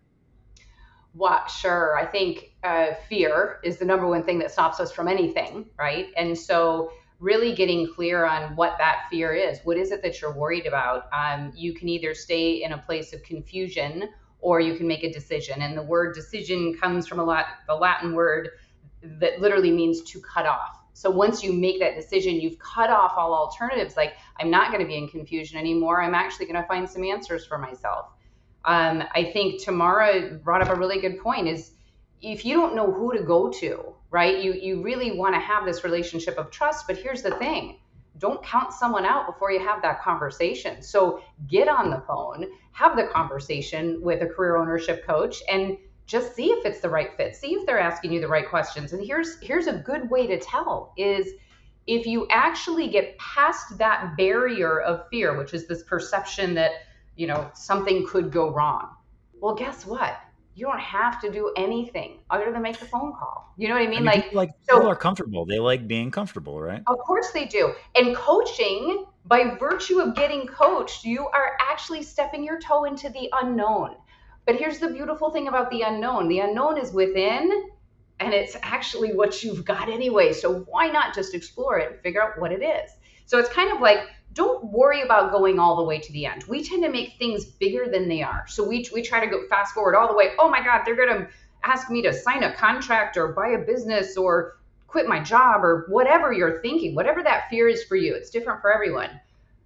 What? 1.15 1.50
Sure. 1.50 1.98
I 1.98 2.05
think 2.05 2.51
uh, 2.63 2.88
fear 3.07 3.60
is 3.63 3.77
the 3.77 3.86
number 3.86 4.05
one 4.05 4.24
thing 4.24 4.38
that 4.39 4.51
stops 4.51 4.79
us 4.81 4.91
from 4.91 5.07
anything, 5.07 5.65
right? 5.79 6.07
And 6.17 6.38
so, 6.38 6.91
really 7.19 7.55
getting 7.55 7.88
clear 7.93 8.25
on 8.25 8.53
what 8.57 8.75
that 8.77 9.03
fear 9.10 9.34
is. 9.34 9.60
What 9.63 9.77
is 9.77 9.91
it 9.91 10.01
that 10.01 10.19
you're 10.19 10.34
worried 10.34 10.65
about? 10.65 11.07
Um, 11.13 11.53
you 11.55 11.74
can 11.74 11.88
either 11.88 12.13
stay 12.13 12.62
in 12.62 12.74
a 12.74 12.77
place 12.77 13.13
of 13.13 13.24
confusion 13.24 14.10
or 14.39 14.60
you 14.60 14.75
can 14.75 14.88
make 14.88 15.03
a 15.03 15.12
decision. 15.12 15.62
And 15.62 15.77
the 15.77 15.84
word 15.84 16.13
decision 16.13 16.77
comes 16.77 17.07
from 17.07 17.19
a 17.19 17.24
lot 17.24 17.45
the 17.67 17.75
Latin 17.75 18.13
word 18.13 18.50
that 19.01 19.39
literally 19.39 19.72
means 19.72 20.01
to 20.12 20.19
cut 20.19 20.45
off. 20.45 20.81
So 20.91 21.10
once 21.10 21.43
you 21.43 21.53
make 21.53 21.79
that 21.79 21.95
decision, 21.95 22.36
you've 22.36 22.60
cut 22.60 22.89
off 22.89 23.13
all 23.15 23.34
alternatives. 23.34 23.95
Like 23.95 24.15
I'm 24.39 24.50
not 24.50 24.72
going 24.72 24.81
to 24.81 24.88
be 24.88 24.98
in 24.98 25.07
confusion 25.07 25.57
anymore. 25.57 26.01
I'm 26.01 26.15
actually 26.15 26.48
going 26.48 26.62
to 26.62 26.67
find 26.67 26.89
some 26.89 27.05
answers 27.05 27.45
for 27.45 27.57
myself. 27.57 28.07
Um, 28.65 29.03
I 29.13 29.31
think 29.31 29.63
Tamara 29.63 30.39
brought 30.43 30.62
up 30.62 30.69
a 30.69 30.75
really 30.75 31.00
good 31.00 31.19
point. 31.19 31.48
Is 31.48 31.72
if 32.22 32.45
you 32.45 32.55
don't 32.55 32.75
know 32.75 32.91
who 32.91 33.15
to 33.15 33.24
go 33.24 33.50
to, 33.50 33.93
right? 34.10 34.43
You 34.43 34.53
you 34.53 34.81
really 34.81 35.12
want 35.17 35.36
to 35.36 35.39
have 35.39 35.65
this 35.65 35.84
relationship 35.84 36.38
of 36.38 36.51
trust. 36.51 36.88
But 36.88 36.98
here's 36.98 37.22
the 37.22 37.36
thing: 37.36 37.79
don't 38.17 38.43
count 38.43 38.74
someone 38.74 39.05
out 39.05 39.27
before 39.27 39.51
you 39.51 39.60
have 39.60 39.81
that 39.81 40.01
conversation. 40.01 40.81
So 40.81 41.22
get 41.48 41.67
on 41.67 41.89
the 41.89 42.01
phone, 42.07 42.45
have 42.72 42.95
the 42.95 43.07
conversation 43.07 44.01
with 44.01 44.22
a 44.22 44.27
career 44.27 44.57
ownership 44.57 45.05
coach 45.05 45.41
and 45.51 45.77
just 46.07 46.36
see 46.36 46.51
if 46.51 46.65
it's 46.65 46.79
the 46.81 46.89
right 46.89 47.15
fit. 47.17 47.36
See 47.36 47.53
if 47.53 47.65
they're 47.65 47.79
asking 47.79 48.13
you 48.13 48.22
the 48.22 48.27
right 48.27 48.48
questions. 48.48 48.93
And 48.93 49.03
here's 49.05 49.39
here's 49.39 49.67
a 49.67 49.74
good 49.74 50.10
way 50.10 50.27
to 50.27 50.39
tell 50.39 50.93
is 50.98 51.31
if 51.88 52.05
you 52.05 52.27
actually 52.31 52.88
get 52.88 53.17
past 53.17 53.77
that 53.77 54.15
barrier 54.17 54.79
of 54.81 55.07
fear, 55.10 55.38
which 55.38 55.53
is 55.53 55.67
this 55.67 55.84
perception 55.84 56.55
that, 56.55 56.72
you 57.15 57.27
know, 57.27 57.50
something 57.53 58.07
could 58.07 58.31
go 58.31 58.51
wrong. 58.51 58.89
Well, 59.39 59.55
guess 59.55 59.86
what? 59.86 60.19
you 60.55 60.65
don't 60.65 60.79
have 60.79 61.19
to 61.22 61.29
do 61.29 61.51
anything 61.57 62.19
other 62.29 62.51
than 62.51 62.62
make 62.62 62.79
the 62.79 62.86
phone 62.86 63.12
call. 63.12 63.53
You 63.57 63.67
know 63.67 63.75
what 63.75 63.84
I 63.84 63.88
mean? 63.88 64.07
I 64.07 64.15
mean 64.15 64.24
like, 64.24 64.34
like 64.34 64.50
so, 64.67 64.77
people 64.77 64.89
are 64.89 64.95
comfortable. 64.95 65.45
They 65.45 65.60
like 65.60 65.86
being 65.86 66.12
comfortable, 66.12 66.60
right? 66.62 66.81
Of 66.88 66.98
course 67.00 67.31
they 67.31 67.45
do. 67.45 67.74
And 67.95 68.15
coaching, 68.15 69.05
by 69.25 69.55
virtue 69.60 70.00
of 70.00 70.15
getting 70.15 70.48
coached, 70.48 71.03
you 71.03 71.27
are 71.27 71.57
actually 71.60 72.03
stepping 72.03 72.43
your 72.43 72.60
toe 72.60 72.86
into 72.86 73.10
the 73.10 73.29
unknown. 73.41 73.98
But 74.45 74.55
here's 74.55 74.79
the 74.79 74.88
beautiful 74.88 75.29
thing 75.29 75.50
about 75.50 75.69
the 75.72 75.81
unknown: 75.81 76.29
the 76.29 76.39
unknown 76.39 76.77
is 76.77 76.93
within, 76.93 77.69
and 78.22 78.34
it's 78.34 78.55
actually 78.63 79.13
what 79.13 79.43
you've 79.43 79.65
got 79.65 79.89
anyway. 79.89 80.31
So 80.31 80.60
why 80.69 80.88
not 80.88 81.13
just 81.13 81.36
explore 81.36 81.79
it 81.79 81.91
and 81.91 82.01
figure 82.01 82.22
out 82.22 82.39
what 82.39 82.53
it 82.53 82.63
is? 82.63 82.91
So 83.25 83.39
it's 83.39 83.50
kind 83.50 83.74
of 83.74 83.81
like 83.81 84.00
don't 84.36 84.65
worry 84.65 85.01
about 85.01 85.32
going 85.32 85.60
all 85.60 85.77
the 85.77 85.84
way 85.84 85.98
to 85.98 86.12
the 86.12 86.25
end. 86.25 86.44
We 86.44 86.62
tend 86.62 86.84
to 86.84 86.89
make 86.89 87.13
things 87.18 87.46
bigger 87.46 87.88
than 87.89 88.08
they 88.08 88.22
are. 88.22 88.46
So 88.48 88.68
we, 88.68 88.86
we 88.94 89.01
try 89.01 89.22
to 89.22 89.32
go 89.32 89.48
fast 89.50 89.74
forward 89.74 89.96
all 89.96 90.10
the 90.10 90.13
way. 90.13 90.34
Oh 90.38 90.50
my 90.50 90.62
God, 90.62 90.84
they're 90.86 90.96
going 90.96 91.18
to 91.18 91.27
ask 91.63 91.89
me 91.89 92.01
to 92.04 92.13
sign 92.13 92.44
a 92.44 92.54
contract 92.54 93.18
or 93.18 93.30
buy 93.30 93.50
a 93.50 93.65
business 93.65 94.18
or 94.18 94.58
quit 94.88 95.08
my 95.08 95.22
job 95.22 95.63
or 95.63 95.86
whatever 95.89 96.34
you're 96.34 96.62
thinking, 96.62 96.94
whatever 96.96 97.24
that 97.24 97.50
fear 97.50 97.70
is 97.70 97.86
for 97.86 97.96
you. 97.96 98.13
It's 98.13 98.30
different 98.30 98.62
for 98.62 98.74
everyone. 98.74 99.10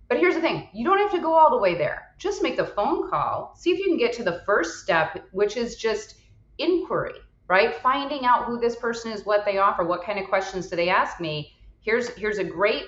But 0.07 0.19
here's 0.19 0.35
the 0.35 0.41
thing 0.41 0.69
you 0.73 0.85
don't 0.85 0.99
have 0.99 1.11
to 1.11 1.21
go 1.21 1.33
all 1.33 1.49
the 1.49 1.57
way 1.57 1.75
there. 1.75 2.13
Just 2.19 2.43
make 2.43 2.55
the 2.55 2.65
phone 2.65 3.09
call, 3.09 3.55
see 3.57 3.71
if 3.71 3.79
you 3.79 3.85
can 3.85 3.97
get 3.97 4.13
to 4.13 4.23
the 4.23 4.41
first 4.45 4.83
step, 4.83 5.23
which 5.31 5.57
is 5.57 5.75
just 5.75 6.15
inquiry, 6.59 7.13
right? 7.47 7.75
Finding 7.75 8.25
out 8.25 8.45
who 8.45 8.59
this 8.59 8.75
person 8.75 9.11
is, 9.11 9.25
what 9.25 9.45
they 9.45 9.57
offer, 9.57 9.83
what 9.83 10.03
kind 10.03 10.19
of 10.19 10.27
questions 10.27 10.67
do 10.67 10.75
they 10.75 10.89
ask 10.89 11.19
me. 11.19 11.53
Here's 11.81 12.09
here's 12.09 12.37
a 12.37 12.43
great 12.43 12.85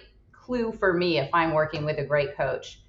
clue 0.52 0.74
for 0.74 0.92
me 0.92 1.18
if 1.18 1.30
I'm 1.34 1.54
working 1.54 1.86
with 1.86 1.98
a 2.00 2.04
great 2.04 2.36
coach. 2.36 2.82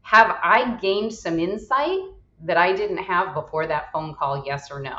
Have 0.00 0.36
I 0.42 0.76
gained 0.82 1.14
some 1.14 1.38
insight 1.38 2.00
that 2.42 2.56
I 2.56 2.72
didn't 2.72 2.98
have 2.98 3.34
before 3.34 3.68
that 3.68 3.92
phone 3.92 4.16
call, 4.16 4.42
yes 4.44 4.68
or 4.68 4.80
no? 4.80 4.98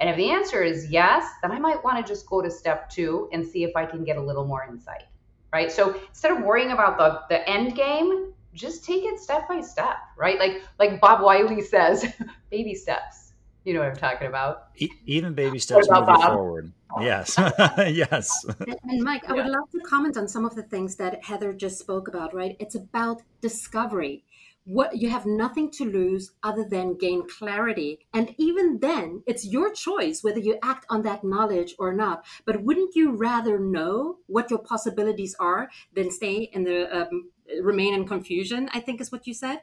And 0.00 0.10
if 0.10 0.16
the 0.16 0.28
answer 0.28 0.64
is 0.64 0.90
yes, 0.90 1.24
then 1.40 1.52
I 1.52 1.60
might 1.60 1.84
want 1.84 2.04
to 2.04 2.12
just 2.12 2.28
go 2.28 2.42
to 2.42 2.50
step 2.50 2.90
two 2.90 3.28
and 3.32 3.46
see 3.46 3.62
if 3.62 3.76
I 3.76 3.86
can 3.86 4.02
get 4.02 4.16
a 4.16 4.20
little 4.20 4.44
more 4.44 4.66
insight. 4.68 5.04
Right. 5.52 5.70
So 5.70 5.94
instead 6.08 6.32
of 6.32 6.42
worrying 6.42 6.72
about 6.72 6.98
the, 6.98 7.20
the 7.32 7.48
end 7.48 7.76
game, 7.76 8.32
just 8.54 8.84
take 8.84 9.04
it 9.04 9.20
step 9.20 9.46
by 9.48 9.60
step, 9.60 9.98
right? 10.18 10.40
Like 10.40 10.64
like 10.80 11.00
Bob 11.00 11.22
Wiley 11.22 11.62
says, 11.62 12.12
baby 12.50 12.74
steps. 12.74 13.21
You 13.64 13.74
know 13.74 13.80
what 13.80 13.90
I'm 13.90 13.96
talking 13.96 14.26
about. 14.26 14.68
Even 15.06 15.34
baby 15.34 15.58
steps 15.58 15.88
moving 15.88 16.06
Bob? 16.06 16.34
forward. 16.34 16.72
Yes. 17.00 17.36
yes. 17.78 18.44
And, 18.60 18.76
and 18.84 19.02
Mike, 19.02 19.28
I 19.28 19.34
would 19.34 19.46
love 19.46 19.70
to 19.70 19.80
comment 19.80 20.16
on 20.16 20.28
some 20.28 20.44
of 20.44 20.54
the 20.54 20.62
things 20.62 20.96
that 20.96 21.24
Heather 21.24 21.52
just 21.52 21.78
spoke 21.78 22.08
about, 22.08 22.34
right? 22.34 22.56
It's 22.58 22.74
about 22.74 23.22
discovery. 23.40 24.24
What 24.64 24.96
you 24.96 25.08
have 25.08 25.26
nothing 25.26 25.70
to 25.72 25.84
lose 25.84 26.32
other 26.44 26.64
than 26.64 26.96
gain 26.96 27.24
clarity. 27.28 28.06
And 28.14 28.32
even 28.38 28.78
then, 28.78 29.22
it's 29.26 29.44
your 29.44 29.72
choice 29.72 30.22
whether 30.22 30.38
you 30.38 30.58
act 30.62 30.86
on 30.88 31.02
that 31.02 31.24
knowledge 31.24 31.74
or 31.78 31.92
not. 31.92 32.24
But 32.44 32.62
wouldn't 32.62 32.94
you 32.94 33.12
rather 33.12 33.58
know 33.58 34.18
what 34.26 34.50
your 34.50 34.60
possibilities 34.60 35.34
are 35.40 35.68
than 35.94 36.12
stay 36.12 36.48
in 36.52 36.62
the 36.62 36.96
um, 36.96 37.30
remain 37.60 37.94
in 37.94 38.06
confusion? 38.06 38.68
I 38.72 38.78
think 38.78 39.00
is 39.00 39.10
what 39.10 39.26
you 39.26 39.34
said. 39.34 39.62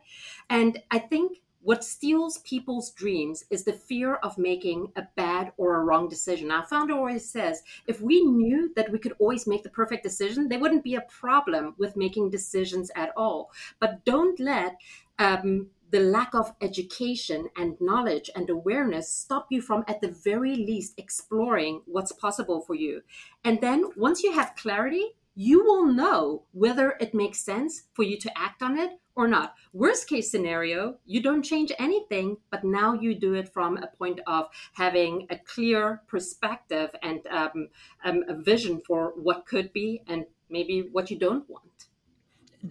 And 0.50 0.82
I 0.91 1.00
think 1.00 1.38
what 1.62 1.84
steals 1.84 2.38
people's 2.39 2.92
dreams 2.92 3.44
is 3.50 3.63
the 3.63 3.74
fear 3.74 4.16
of 4.16 4.38
making 4.38 4.92
a 4.96 5.04
bad 5.16 5.51
or 5.58 5.75
a 5.75 5.84
wrong 5.84 6.08
decision. 6.08 6.51
Our 6.51 6.66
founder 6.66 6.94
always 6.94 7.30
says 7.30 7.63
if 7.86 8.01
we 8.01 8.22
knew 8.22 8.72
that 8.75 8.92
we 8.92 9.00
could 9.00 9.13
always 9.20 9.46
make 9.46 9.63
the 9.63 9.70
perfect 9.70 10.04
decision, 10.04 10.48
there 10.48 10.60
wouldn't 10.60 10.84
be 10.84 10.96
a 10.96 11.01
problem 11.01 11.75
with 11.78 11.98
making 11.98 12.30
decisions 12.30 12.92
at 12.96 13.12
all. 13.18 13.51
But 13.80 14.06
don't 14.06 14.39
let 14.39 14.78
um, 15.18 15.68
the 15.92 16.00
lack 16.00 16.34
of 16.34 16.54
education 16.62 17.50
and 17.58 17.80
knowledge 17.82 18.30
and 18.36 18.50
awareness 18.50 19.10
stop 19.10 19.48
you 19.50 19.62
from, 19.62 19.84
at 19.88 20.01
the 20.01 20.12
very 20.12 20.56
least, 20.56 20.94
exploring 20.98 21.82
what's 21.86 22.12
possible 22.12 22.62
for 22.62 22.75
you. 22.75 23.01
And 23.44 23.60
then 23.60 23.89
once 23.96 24.24
you 24.24 24.32
have 24.34 24.56
clarity, 24.56 25.16
you 25.36 25.63
will 25.63 25.86
know 25.86 26.44
whether 26.51 26.96
it 27.00 27.13
makes 27.13 27.39
sense 27.39 27.84
for 27.94 28.04
you 28.04 28.18
to 28.18 28.38
act 28.38 28.62
on 28.62 28.78
it 28.78 28.92
or 29.20 29.28
not. 29.28 29.56
Worst 29.74 30.08
case 30.08 30.32
scenario, 30.32 30.96
you 31.06 31.22
don't 31.22 31.44
change 31.44 31.74
anything, 31.78 32.38
but 32.52 32.64
now 32.64 32.94
you 32.94 33.14
do 33.14 33.34
it 33.34 33.50
from 33.50 33.76
a 33.76 33.88
point 33.88 34.22
of 34.26 34.46
having 34.72 35.28
a 35.30 35.38
clear 35.38 36.02
perspective 36.08 36.96
and 37.04 37.20
um, 37.30 37.68
um, 38.06 38.24
a 38.30 38.34
vision 38.34 38.82
for 38.88 39.12
what 39.18 39.46
could 39.46 39.74
be 39.74 40.02
and 40.08 40.26
maybe 40.50 40.88
what 40.94 41.12
you 41.12 41.20
don't 41.20 41.48
want. 41.50 41.66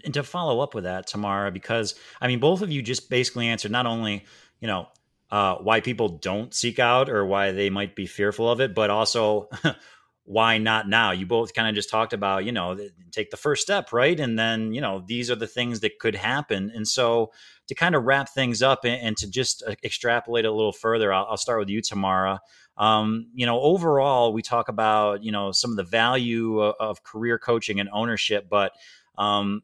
And 0.05 0.15
to 0.15 0.23
follow 0.23 0.61
up 0.61 0.75
with 0.75 0.85
that, 0.85 1.07
Tamara, 1.07 1.51
because 1.51 1.95
I 2.19 2.29
mean, 2.29 2.41
both 2.41 2.63
of 2.63 2.73
you 2.73 2.81
just 2.81 3.11
basically 3.11 3.47
answered 3.47 3.71
not 3.71 3.85
only, 3.85 4.25
you 4.59 4.69
know, 4.69 4.89
uh, 5.31 5.57
why 5.57 5.81
people 5.81 6.09
don't 6.09 6.55
seek 6.55 6.79
out 6.79 7.11
or 7.11 7.27
why 7.27 7.53
they 7.53 7.69
might 7.69 7.95
be 7.95 8.07
fearful 8.07 8.51
of 8.51 8.63
it, 8.63 8.75
but 8.75 8.89
also 8.89 9.51
why 10.29 10.59
not 10.59 10.87
now? 10.87 11.11
You 11.11 11.25
both 11.25 11.55
kind 11.55 11.67
of 11.71 11.75
just 11.75 11.89
talked 11.89 12.13
about, 12.13 12.45
you 12.45 12.53
know, 12.53 12.79
take 13.13 13.31
the 13.31 13.39
first 13.39 13.63
step, 13.63 13.95
right? 13.95 14.21
And 14.21 14.39
then, 14.39 14.75
you 14.75 14.81
know, 14.83 15.03
these 15.07 15.31
are 15.31 15.35
the 15.35 15.47
things 15.47 15.81
that 15.81 15.99
could 15.99 16.15
happen. 16.15 16.71
And 16.75 16.87
so 16.87 17.33
to 17.69 17.75
kind 17.75 17.95
of 17.95 18.05
wrap 18.05 18.29
things 18.29 18.61
up 18.61 18.85
and, 18.85 19.01
and 19.01 19.17
to 19.17 19.31
just 19.31 19.63
uh, 19.67 19.75
extrapolate 19.83 20.45
a 20.45 20.53
little 20.53 20.75
further, 20.75 21.15
I'll, 21.15 21.29
I'll 21.31 21.37
start 21.39 21.61
with 21.61 21.71
you, 21.71 21.81
Tamara. 21.81 22.41
Um, 22.77 23.31
you 23.33 23.47
know, 23.47 23.59
overall, 23.59 24.35
we 24.35 24.43
talk 24.43 24.69
about, 24.69 25.25
you 25.25 25.33
know, 25.33 25.51
some 25.51 25.71
of 25.71 25.79
the 25.79 25.83
value 25.83 26.61
of, 26.61 26.75
of 26.79 27.03
career 27.05 27.39
coaching 27.39 27.81
and 27.81 27.89
ownership, 27.91 28.49
but 28.51 28.73
um, 29.17 29.63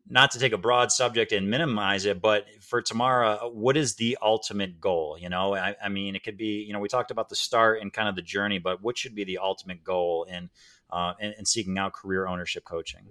not 0.07 0.31
to 0.31 0.39
take 0.39 0.53
a 0.53 0.57
broad 0.57 0.91
subject 0.91 1.31
and 1.31 1.49
minimize 1.49 2.05
it, 2.05 2.21
but 2.21 2.45
for 2.61 2.81
Tamara, 2.81 3.39
what 3.51 3.75
is 3.75 3.95
the 3.95 4.17
ultimate 4.21 4.79
goal? 4.79 5.17
You 5.19 5.29
know, 5.29 5.55
I, 5.55 5.75
I, 5.83 5.89
mean, 5.89 6.15
it 6.15 6.23
could 6.23 6.37
be, 6.37 6.63
you 6.63 6.73
know, 6.73 6.79
we 6.79 6.87
talked 6.87 7.11
about 7.11 7.29
the 7.29 7.35
start 7.35 7.81
and 7.81 7.91
kind 7.91 8.07
of 8.07 8.15
the 8.15 8.21
journey, 8.21 8.59
but 8.59 8.81
what 8.83 8.97
should 8.97 9.15
be 9.15 9.23
the 9.23 9.39
ultimate 9.39 9.83
goal 9.83 10.25
in, 10.29 10.49
uh, 10.91 11.13
in, 11.19 11.33
in 11.39 11.45
seeking 11.45 11.77
out 11.77 11.93
career 11.93 12.27
ownership 12.27 12.63
coaching? 12.63 13.07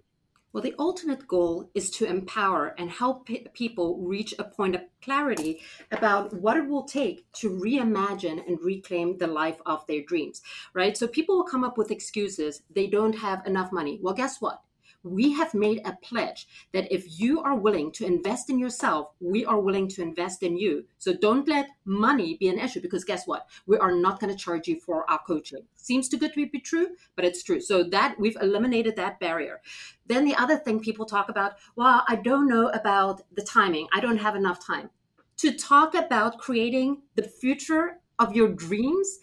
Well, 0.55 0.63
the 0.63 0.77
ultimate 0.79 1.27
goal 1.27 1.69
is 1.75 1.91
to 1.91 2.05
empower 2.05 2.77
and 2.79 2.89
help 2.89 3.27
p- 3.27 3.49
people 3.55 3.99
reach 3.99 4.33
a 4.39 4.45
point 4.45 4.77
of 4.77 4.83
clarity 5.03 5.61
about 5.91 6.33
what 6.33 6.57
it 6.57 6.69
will 6.69 6.85
take 6.85 7.31
to 7.41 7.51
reimagine 7.51 8.47
and 8.47 8.61
reclaim 8.63 9.19
the 9.19 9.27
life 9.27 9.59
of 9.67 9.85
their 9.89 10.03
dreams, 10.03 10.43
right? 10.73 10.97
So 10.97 11.09
people 11.09 11.35
will 11.35 11.45
come 11.45 11.65
up 11.65 11.77
with 11.77 11.91
excuses. 11.91 12.63
They 12.71 12.87
don't 12.87 13.19
have 13.19 13.45
enough 13.45 13.73
money. 13.73 13.99
Well, 14.01 14.15
guess 14.15 14.41
what? 14.41 14.63
We 15.05 15.33
have 15.33 15.55
made 15.55 15.83
a 15.85 15.97
pledge 16.03 16.49
that 16.73 16.93
if 16.93 17.21
you 17.21 17.41
are 17.43 17.55
willing 17.55 17.93
to 17.93 18.07
invest 18.07 18.51
in 18.51 18.59
yourself, 18.59 19.13
we 19.21 19.45
are 19.45 19.61
willing 19.61 19.87
to 19.89 20.03
invest 20.03 20.43
in 20.43 20.57
you. 20.57 20.85
So 20.99 21.13
don't 21.13 21.47
let 21.47 21.69
money 21.85 22.37
be 22.41 22.49
an 22.49 22.59
issue 22.59 22.81
because 22.81 23.05
guess 23.05 23.27
what? 23.27 23.47
We 23.67 23.77
are 23.79 23.93
not 23.93 24.19
going 24.19 24.33
to 24.33 24.39
charge 24.39 24.67
you 24.67 24.81
for 24.81 25.09
our 25.11 25.21
coaching. 25.27 25.65
Seems 25.77 26.09
too 26.09 26.17
good 26.17 26.33
to 26.33 26.49
be 26.49 26.59
true, 26.59 26.89
but 27.17 27.25
it's 27.25 27.43
true. 27.43 27.61
So 27.61 27.85
that 27.85 28.19
we've 28.19 28.39
eliminated 28.41 28.97
that 28.97 29.21
barrier. 29.21 29.61
Then 30.07 30.25
the 30.25 30.35
other 30.37 30.57
thing 30.57 30.81
people 30.81 31.07
talk 31.07 31.29
about, 31.29 31.53
well, 31.77 32.03
I 32.09 32.17
don't 32.17 32.49
know 32.49 32.69
about 32.69 33.21
the 33.35 33.43
timing. 33.43 33.89
I 33.93 34.01
don't 34.01 34.19
have 34.19 34.37
enough 34.37 34.65
time. 34.65 34.91
To 35.39 35.53
talk 35.53 35.95
about 35.95 36.39
creating 36.39 37.03
the 37.17 37.25
future 37.25 37.99
of 38.19 38.35
your 38.35 38.49
dreams, 38.49 39.19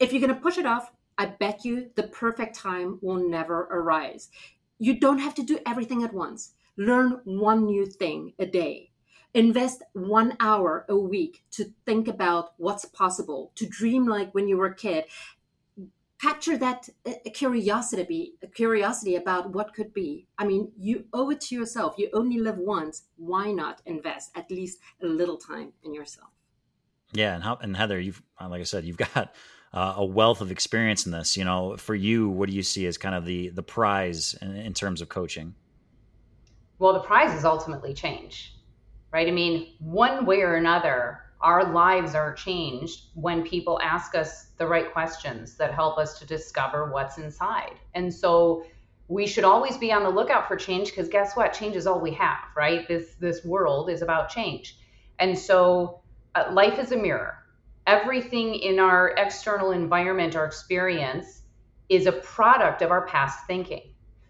if 0.00 0.12
you're 0.12 0.20
going 0.20 0.34
to 0.34 0.40
push 0.40 0.58
it 0.58 0.66
off, 0.66 0.90
I 1.20 1.26
bet 1.26 1.66
you 1.66 1.90
the 1.96 2.04
perfect 2.04 2.56
time 2.56 2.98
will 3.02 3.28
never 3.28 3.64
arise. 3.70 4.30
You 4.78 4.98
don't 4.98 5.18
have 5.18 5.34
to 5.34 5.42
do 5.42 5.58
everything 5.66 6.02
at 6.02 6.14
once. 6.14 6.54
Learn 6.78 7.20
one 7.24 7.66
new 7.66 7.84
thing 7.84 8.32
a 8.38 8.46
day. 8.46 8.92
Invest 9.34 9.82
one 9.92 10.34
hour 10.40 10.86
a 10.88 10.96
week 10.96 11.44
to 11.50 11.74
think 11.84 12.08
about 12.08 12.54
what's 12.56 12.86
possible, 12.86 13.52
to 13.56 13.66
dream 13.66 14.06
like 14.06 14.34
when 14.34 14.48
you 14.48 14.56
were 14.56 14.68
a 14.68 14.74
kid. 14.74 15.04
Capture 16.18 16.56
that 16.56 16.88
uh, 17.04 17.12
curiosity, 17.34 18.36
curiosity 18.54 19.14
about 19.14 19.52
what 19.52 19.74
could 19.74 19.92
be. 19.92 20.26
I 20.38 20.46
mean, 20.46 20.72
you 20.78 21.04
owe 21.12 21.28
it 21.28 21.42
to 21.42 21.54
yourself. 21.54 21.96
You 21.98 22.08
only 22.14 22.38
live 22.38 22.56
once. 22.56 23.02
Why 23.16 23.52
not 23.52 23.82
invest 23.84 24.30
at 24.34 24.50
least 24.50 24.78
a 25.02 25.06
little 25.06 25.36
time 25.36 25.74
in 25.82 25.92
yourself? 25.92 26.30
Yeah, 27.12 27.34
and 27.34 27.44
how, 27.44 27.56
and 27.56 27.76
Heather, 27.76 28.00
you've 28.00 28.22
like 28.40 28.62
I 28.62 28.64
said, 28.64 28.86
you've 28.86 28.96
got 29.14 29.34
uh, 29.72 29.94
a 29.96 30.04
wealth 30.04 30.40
of 30.40 30.50
experience 30.50 31.06
in 31.06 31.12
this. 31.12 31.36
You 31.36 31.44
know, 31.44 31.76
for 31.76 31.94
you, 31.94 32.28
what 32.28 32.48
do 32.48 32.54
you 32.54 32.62
see 32.62 32.86
as 32.86 32.98
kind 32.98 33.14
of 33.14 33.24
the 33.24 33.48
the 33.50 33.62
prize 33.62 34.34
in, 34.40 34.56
in 34.56 34.74
terms 34.74 35.00
of 35.00 35.08
coaching? 35.08 35.54
Well, 36.78 36.94
the 36.94 37.00
prize 37.00 37.36
is 37.36 37.44
ultimately 37.44 37.92
change, 37.92 38.54
right? 39.12 39.28
I 39.28 39.30
mean, 39.30 39.74
one 39.80 40.24
way 40.24 40.40
or 40.40 40.54
another, 40.54 41.20
our 41.42 41.72
lives 41.72 42.14
are 42.14 42.32
changed 42.32 43.08
when 43.14 43.42
people 43.42 43.78
ask 43.82 44.14
us 44.14 44.46
the 44.56 44.66
right 44.66 44.90
questions 44.90 45.56
that 45.56 45.74
help 45.74 45.98
us 45.98 46.18
to 46.20 46.26
discover 46.26 46.90
what's 46.90 47.18
inside. 47.18 47.74
And 47.94 48.12
so 48.12 48.64
we 49.08 49.26
should 49.26 49.44
always 49.44 49.76
be 49.76 49.92
on 49.92 50.02
the 50.04 50.08
lookout 50.08 50.48
for 50.48 50.56
change 50.56 50.88
because 50.88 51.08
guess 51.08 51.36
what? 51.36 51.52
Change 51.52 51.76
is 51.76 51.86
all 51.86 52.00
we 52.00 52.12
have, 52.12 52.38
right? 52.56 52.88
This 52.88 53.14
this 53.20 53.44
world 53.44 53.90
is 53.90 54.02
about 54.02 54.30
change. 54.30 54.78
And 55.18 55.38
so 55.38 56.00
uh, 56.34 56.50
life 56.52 56.78
is 56.78 56.92
a 56.92 56.96
mirror 56.96 57.39
everything 57.90 58.54
in 58.54 58.78
our 58.78 59.08
external 59.16 59.72
environment, 59.72 60.36
our 60.36 60.44
experience, 60.44 61.42
is 61.88 62.06
a 62.06 62.12
product 62.12 62.82
of 62.82 62.92
our 62.92 63.04
past 63.08 63.44
thinking. 63.48 63.82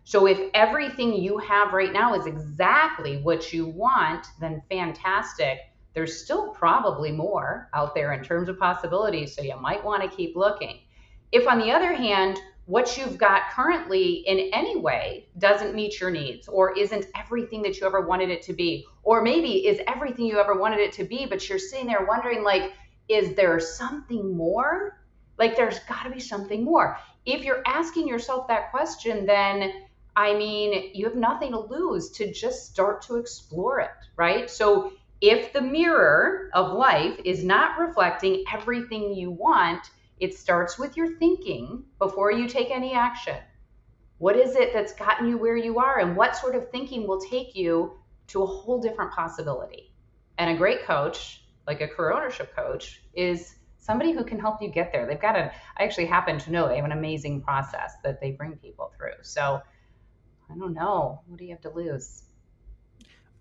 So 0.04 0.26
if 0.26 0.50
everything 0.54 1.12
you 1.12 1.36
have 1.36 1.74
right 1.74 1.92
now 1.92 2.14
is 2.14 2.24
exactly 2.24 3.18
what 3.18 3.52
you 3.52 3.66
want, 3.66 4.26
then 4.40 4.62
fantastic. 4.70 5.58
There's 5.92 6.24
still 6.24 6.48
probably 6.48 7.12
more 7.12 7.68
out 7.74 7.94
there 7.94 8.14
in 8.14 8.24
terms 8.24 8.48
of 8.48 8.58
possibilities, 8.58 9.36
so 9.36 9.42
you 9.42 9.60
might 9.60 9.84
want 9.84 10.02
to 10.02 10.16
keep 10.16 10.36
looking. 10.36 10.80
If, 11.30 11.46
on 11.46 11.58
the 11.58 11.70
other 11.70 11.92
hand, 11.92 12.38
what 12.64 12.96
you've 12.96 13.18
got 13.18 13.50
currently 13.50 14.24
in 14.26 14.50
any 14.54 14.78
way 14.78 15.28
doesn't 15.36 15.74
meet 15.74 16.00
your 16.00 16.10
needs 16.10 16.48
or 16.48 16.78
isn't 16.78 17.04
everything 17.14 17.60
that 17.62 17.78
you 17.78 17.86
ever 17.86 18.00
wanted 18.00 18.30
it 18.30 18.42
to 18.44 18.54
be, 18.54 18.86
or 19.02 19.20
maybe 19.20 19.66
is 19.66 19.80
everything 19.86 20.24
you 20.24 20.38
ever 20.38 20.54
wanted 20.58 20.80
it 20.80 20.92
to 20.92 21.04
be, 21.04 21.26
but 21.26 21.46
you're 21.46 21.58
sitting 21.58 21.88
there 21.88 22.06
wondering, 22.06 22.42
like, 22.42 22.72
is 23.10 23.34
there 23.34 23.58
something 23.58 24.36
more? 24.36 25.00
Like, 25.38 25.56
there's 25.56 25.80
got 25.80 26.04
to 26.04 26.10
be 26.10 26.20
something 26.20 26.64
more. 26.64 26.96
If 27.26 27.44
you're 27.44 27.62
asking 27.66 28.06
yourself 28.06 28.46
that 28.48 28.70
question, 28.70 29.26
then 29.26 29.72
I 30.16 30.34
mean, 30.34 30.90
you 30.94 31.06
have 31.06 31.16
nothing 31.16 31.52
to 31.52 31.60
lose 31.60 32.10
to 32.12 32.32
just 32.32 32.70
start 32.70 33.02
to 33.02 33.16
explore 33.16 33.80
it, 33.80 33.90
right? 34.16 34.50
So, 34.50 34.92
if 35.20 35.52
the 35.52 35.60
mirror 35.60 36.50
of 36.54 36.72
life 36.72 37.18
is 37.24 37.44
not 37.44 37.78
reflecting 37.78 38.44
everything 38.52 39.12
you 39.12 39.30
want, 39.30 39.90
it 40.18 40.34
starts 40.34 40.78
with 40.78 40.96
your 40.96 41.16
thinking 41.18 41.84
before 41.98 42.32
you 42.32 42.48
take 42.48 42.70
any 42.70 42.94
action. 42.94 43.36
What 44.18 44.36
is 44.36 44.56
it 44.56 44.72
that's 44.72 44.94
gotten 44.94 45.28
you 45.28 45.36
where 45.36 45.56
you 45.56 45.78
are, 45.78 45.98
and 46.00 46.16
what 46.16 46.36
sort 46.36 46.54
of 46.54 46.70
thinking 46.70 47.06
will 47.06 47.20
take 47.20 47.54
you 47.54 47.98
to 48.28 48.42
a 48.42 48.46
whole 48.46 48.80
different 48.80 49.12
possibility? 49.12 49.92
And 50.38 50.50
a 50.50 50.56
great 50.56 50.84
coach 50.84 51.39
like 51.66 51.80
a 51.80 51.88
career 51.88 52.12
ownership 52.12 52.54
coach 52.54 53.02
is 53.14 53.56
somebody 53.78 54.12
who 54.12 54.24
can 54.24 54.38
help 54.38 54.60
you 54.62 54.68
get 54.68 54.92
there. 54.92 55.06
They've 55.06 55.20
got 55.20 55.36
a, 55.36 55.52
I 55.78 55.84
actually 55.84 56.06
happen 56.06 56.38
to 56.38 56.50
know 56.50 56.68
they 56.68 56.76
have 56.76 56.84
an 56.84 56.92
amazing 56.92 57.42
process 57.42 57.94
that 58.04 58.20
they 58.20 58.32
bring 58.32 58.56
people 58.56 58.92
through. 58.96 59.22
So 59.22 59.60
I 60.50 60.58
don't 60.58 60.74
know. 60.74 61.20
What 61.26 61.38
do 61.38 61.44
you 61.44 61.50
have 61.50 61.62
to 61.62 61.70
lose? 61.70 62.24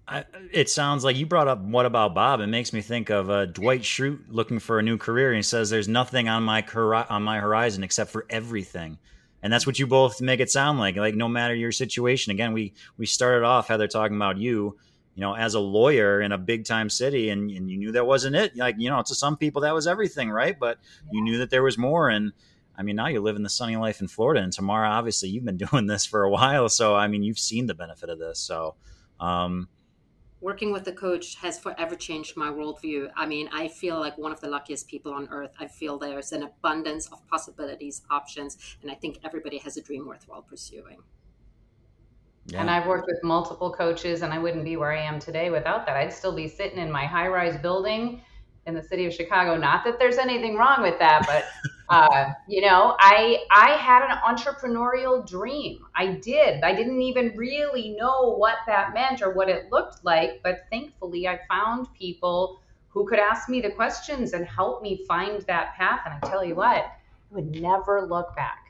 I, 0.08 0.26
it 0.52 0.70
sounds 0.70 1.04
like 1.04 1.18
you 1.18 1.28
brought 1.28 1.48
up 1.48 1.62
what 1.62 1.86
about 1.86 2.16
Bob? 2.16 2.40
It 2.42 2.48
makes 2.48 2.74
me 2.74 2.82
think 2.82 3.12
of 3.12 3.30
uh, 3.30 3.46
Dwight 3.46 3.82
Schrute 3.82 4.22
looking 4.30 4.58
for 4.58 4.80
a 4.80 4.84
new 4.84 4.98
career. 4.98 5.30
And 5.30 5.38
he 5.38 5.44
says, 5.44 5.70
"There's 5.70 5.88
nothing 5.88 6.28
on 6.28 6.42
my 6.42 6.66
on 7.10 7.22
my 7.22 7.40
horizon 7.40 7.84
except 7.84 8.10
for 8.10 8.26
everything," 8.28 8.98
and 9.44 9.54
that's 9.54 9.68
what 9.68 9.78
you 9.78 9.86
both 9.86 10.20
make 10.20 10.40
it 10.40 10.50
sound 10.50 10.80
like. 10.80 10.96
Like 10.96 11.14
no 11.14 11.28
matter 11.28 11.54
your 11.54 11.72
situation. 11.72 12.32
Again, 12.32 12.54
we 12.54 12.74
we 12.98 13.06
started 13.06 13.46
off 13.46 13.68
Heather 13.68 13.88
talking 13.88 14.16
about 14.16 14.40
you 14.40 14.78
you 15.20 15.26
know, 15.26 15.36
as 15.36 15.54
a 15.54 15.60
lawyer 15.60 16.22
in 16.22 16.32
a 16.32 16.38
big 16.38 16.64
time 16.64 16.90
city 16.90 17.30
and, 17.30 17.52
and 17.52 17.70
you 17.70 17.78
knew 17.78 17.92
that 17.92 18.08
wasn't 18.08 18.38
it. 18.38 18.56
Like, 18.56 18.76
you 18.78 18.90
know, 18.90 19.04
to 19.06 19.14
some 19.14 19.36
people 19.36 19.64
that 19.64 19.74
was 19.74 19.86
everything, 19.86 20.30
right? 20.30 20.58
But 20.58 20.78
you 21.12 21.22
knew 21.22 21.40
that 21.40 21.50
there 21.50 21.62
was 21.62 21.78
more. 21.78 22.08
And 22.08 22.32
I 22.78 22.84
mean, 22.84 22.96
now 22.96 23.08
you're 23.08 23.20
living 23.20 23.44
the 23.44 23.50
sunny 23.50 23.76
life 23.76 24.00
in 24.00 24.08
Florida. 24.08 24.42
And 24.42 24.54
Tamara, 24.54 24.88
obviously, 24.88 25.28
you've 25.28 25.44
been 25.44 25.58
doing 25.72 25.88
this 25.88 26.06
for 26.06 26.24
a 26.24 26.30
while. 26.30 26.70
So, 26.70 26.96
I 26.96 27.10
mean, 27.10 27.22
you've 27.22 27.38
seen 27.38 27.66
the 27.66 27.74
benefit 27.74 28.10
of 28.10 28.18
this. 28.18 28.40
So, 28.40 28.76
um, 29.20 29.68
working 30.40 30.72
with 30.72 30.86
the 30.86 30.94
coach 30.94 31.36
has 31.36 31.60
forever 31.60 31.98
changed 31.98 32.38
my 32.38 32.50
worldview. 32.50 33.12
I 33.18 33.26
mean, 33.26 33.50
I 33.52 33.68
feel 33.68 34.00
like 34.00 34.18
one 34.18 34.32
of 34.32 34.40
the 34.40 34.48
luckiest 34.48 34.88
people 34.88 35.12
on 35.12 35.28
earth. 35.32 35.54
I 35.60 35.68
feel 35.68 35.98
there's 36.00 36.32
an 36.32 36.44
abundance 36.44 37.08
of 37.08 37.28
possibilities, 37.28 38.04
options, 38.10 38.78
and 38.82 38.90
I 38.90 38.96
think 38.96 39.20
everybody 39.26 39.58
has 39.58 39.76
a 39.76 39.82
dream 39.82 40.08
worthwhile 40.08 40.44
pursuing. 40.44 41.00
Yeah. 42.52 42.62
And 42.62 42.70
I've 42.70 42.88
worked 42.88 43.08
with 43.08 43.22
multiple 43.24 43.72
coaches, 43.72 44.22
and 44.22 44.34
I 44.34 44.40
wouldn't 44.40 44.64
be 44.64 44.76
where 44.76 44.92
I 44.92 45.02
am 45.02 45.20
today 45.20 45.50
without 45.50 45.86
that. 45.86 45.96
I'd 45.96 46.14
still 46.14 46.36
be 46.36 46.48
sitting 46.48 46.80
in 46.80 46.92
my 46.92 47.06
high 47.06 47.28
rise 47.28 47.58
building 47.58 48.22
in 48.66 48.74
the 48.74 48.82
city 48.82 49.06
of 49.06 49.14
Chicago. 49.14 49.56
Not 49.56 49.84
that 49.84 50.00
there's 50.00 50.18
anything 50.18 50.56
wrong 50.56 50.82
with 50.82 50.98
that, 51.00 51.26
but 51.28 51.46
uh, 51.90 52.34
you 52.48 52.62
know, 52.62 52.96
I 53.00 53.44
I 53.52 53.72
had 53.72 54.04
an 54.10 54.18
entrepreneurial 54.26 55.28
dream. 55.28 55.86
I 55.96 56.14
did. 56.14 56.64
I 56.64 56.74
didn't 56.74 57.02
even 57.02 57.36
really 57.36 57.96
know 58.00 58.36
what 58.36 58.58
that 58.68 58.94
meant 58.94 59.22
or 59.22 59.34
what 59.34 59.50
it 59.50 59.72
looked 59.72 60.04
like, 60.04 60.42
but 60.44 60.62
thankfully, 60.72 61.28
I 61.28 61.40
found 61.48 61.88
people 61.94 62.62
who 62.88 63.08
could 63.08 63.20
ask 63.20 63.48
me 63.50 63.62
the 63.62 63.72
questions 63.72 64.34
and 64.34 64.46
help 64.46 64.82
me 64.82 65.06
find 65.08 65.42
that 65.44 65.76
path. 65.76 66.02
And 66.06 66.14
I 66.16 66.28
tell 66.28 66.44
you 66.44 66.56
what, 66.56 66.86
I 66.86 66.92
would 67.32 67.52
never 67.62 68.08
look 68.08 68.36
back. 68.36 68.69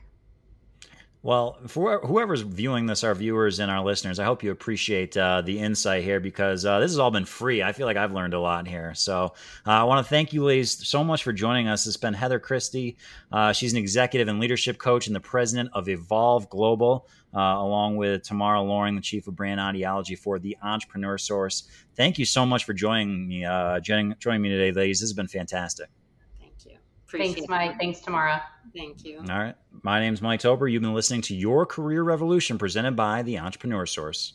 Well, 1.22 1.58
for 1.66 2.00
whoever's 2.00 2.40
viewing 2.40 2.86
this, 2.86 3.04
our 3.04 3.14
viewers 3.14 3.58
and 3.58 3.70
our 3.70 3.84
listeners, 3.84 4.18
I 4.18 4.24
hope 4.24 4.42
you 4.42 4.52
appreciate 4.52 5.14
uh, 5.18 5.42
the 5.42 5.58
insight 5.58 6.02
here 6.02 6.18
because 6.18 6.64
uh, 6.64 6.80
this 6.80 6.90
has 6.90 6.98
all 6.98 7.10
been 7.10 7.26
free. 7.26 7.62
I 7.62 7.72
feel 7.72 7.86
like 7.86 7.98
I've 7.98 8.14
learned 8.14 8.32
a 8.32 8.40
lot 8.40 8.66
here. 8.66 8.94
So 8.94 9.34
uh, 9.66 9.70
I 9.70 9.84
want 9.84 10.04
to 10.04 10.08
thank 10.08 10.32
you, 10.32 10.42
ladies, 10.44 10.88
so 10.88 11.04
much 11.04 11.22
for 11.22 11.34
joining 11.34 11.68
us. 11.68 11.86
It's 11.86 11.98
been 11.98 12.14
Heather 12.14 12.38
Christie. 12.38 12.96
Uh, 13.30 13.52
she's 13.52 13.72
an 13.72 13.78
executive 13.78 14.28
and 14.28 14.40
leadership 14.40 14.78
coach 14.78 15.08
and 15.08 15.14
the 15.14 15.20
president 15.20 15.68
of 15.74 15.90
Evolve 15.90 16.48
Global, 16.48 17.06
uh, 17.34 17.38
along 17.38 17.96
with 17.96 18.22
Tamara 18.22 18.62
Loring, 18.62 18.94
the 18.96 19.02
chief 19.02 19.28
of 19.28 19.36
brand 19.36 19.60
ideology 19.60 20.14
for 20.14 20.38
the 20.38 20.56
Entrepreneur 20.62 21.18
Source. 21.18 21.68
Thank 21.96 22.18
you 22.18 22.24
so 22.24 22.46
much 22.46 22.64
for 22.64 22.72
joining 22.72 23.28
me, 23.28 23.44
uh, 23.44 23.78
joining, 23.80 24.14
joining 24.20 24.40
me 24.40 24.48
today, 24.48 24.72
ladies. 24.72 25.00
This 25.00 25.10
has 25.10 25.14
been 25.14 25.28
fantastic. 25.28 25.90
Appreciate 27.10 27.34
thanks, 27.34 27.48
Mike. 27.48 27.76
Thanks, 27.76 28.00
Tamara. 28.00 28.40
Thank 28.72 29.04
you. 29.04 29.18
All 29.18 29.38
right. 29.38 29.56
My 29.82 29.98
name's 29.98 30.22
Mike 30.22 30.38
Tober. 30.38 30.68
You've 30.68 30.82
been 30.82 30.94
listening 30.94 31.22
to 31.22 31.34
Your 31.34 31.66
Career 31.66 32.04
Revolution 32.04 32.56
presented 32.56 32.94
by 32.94 33.22
The 33.22 33.36
Entrepreneur 33.40 33.84
Source. 33.84 34.34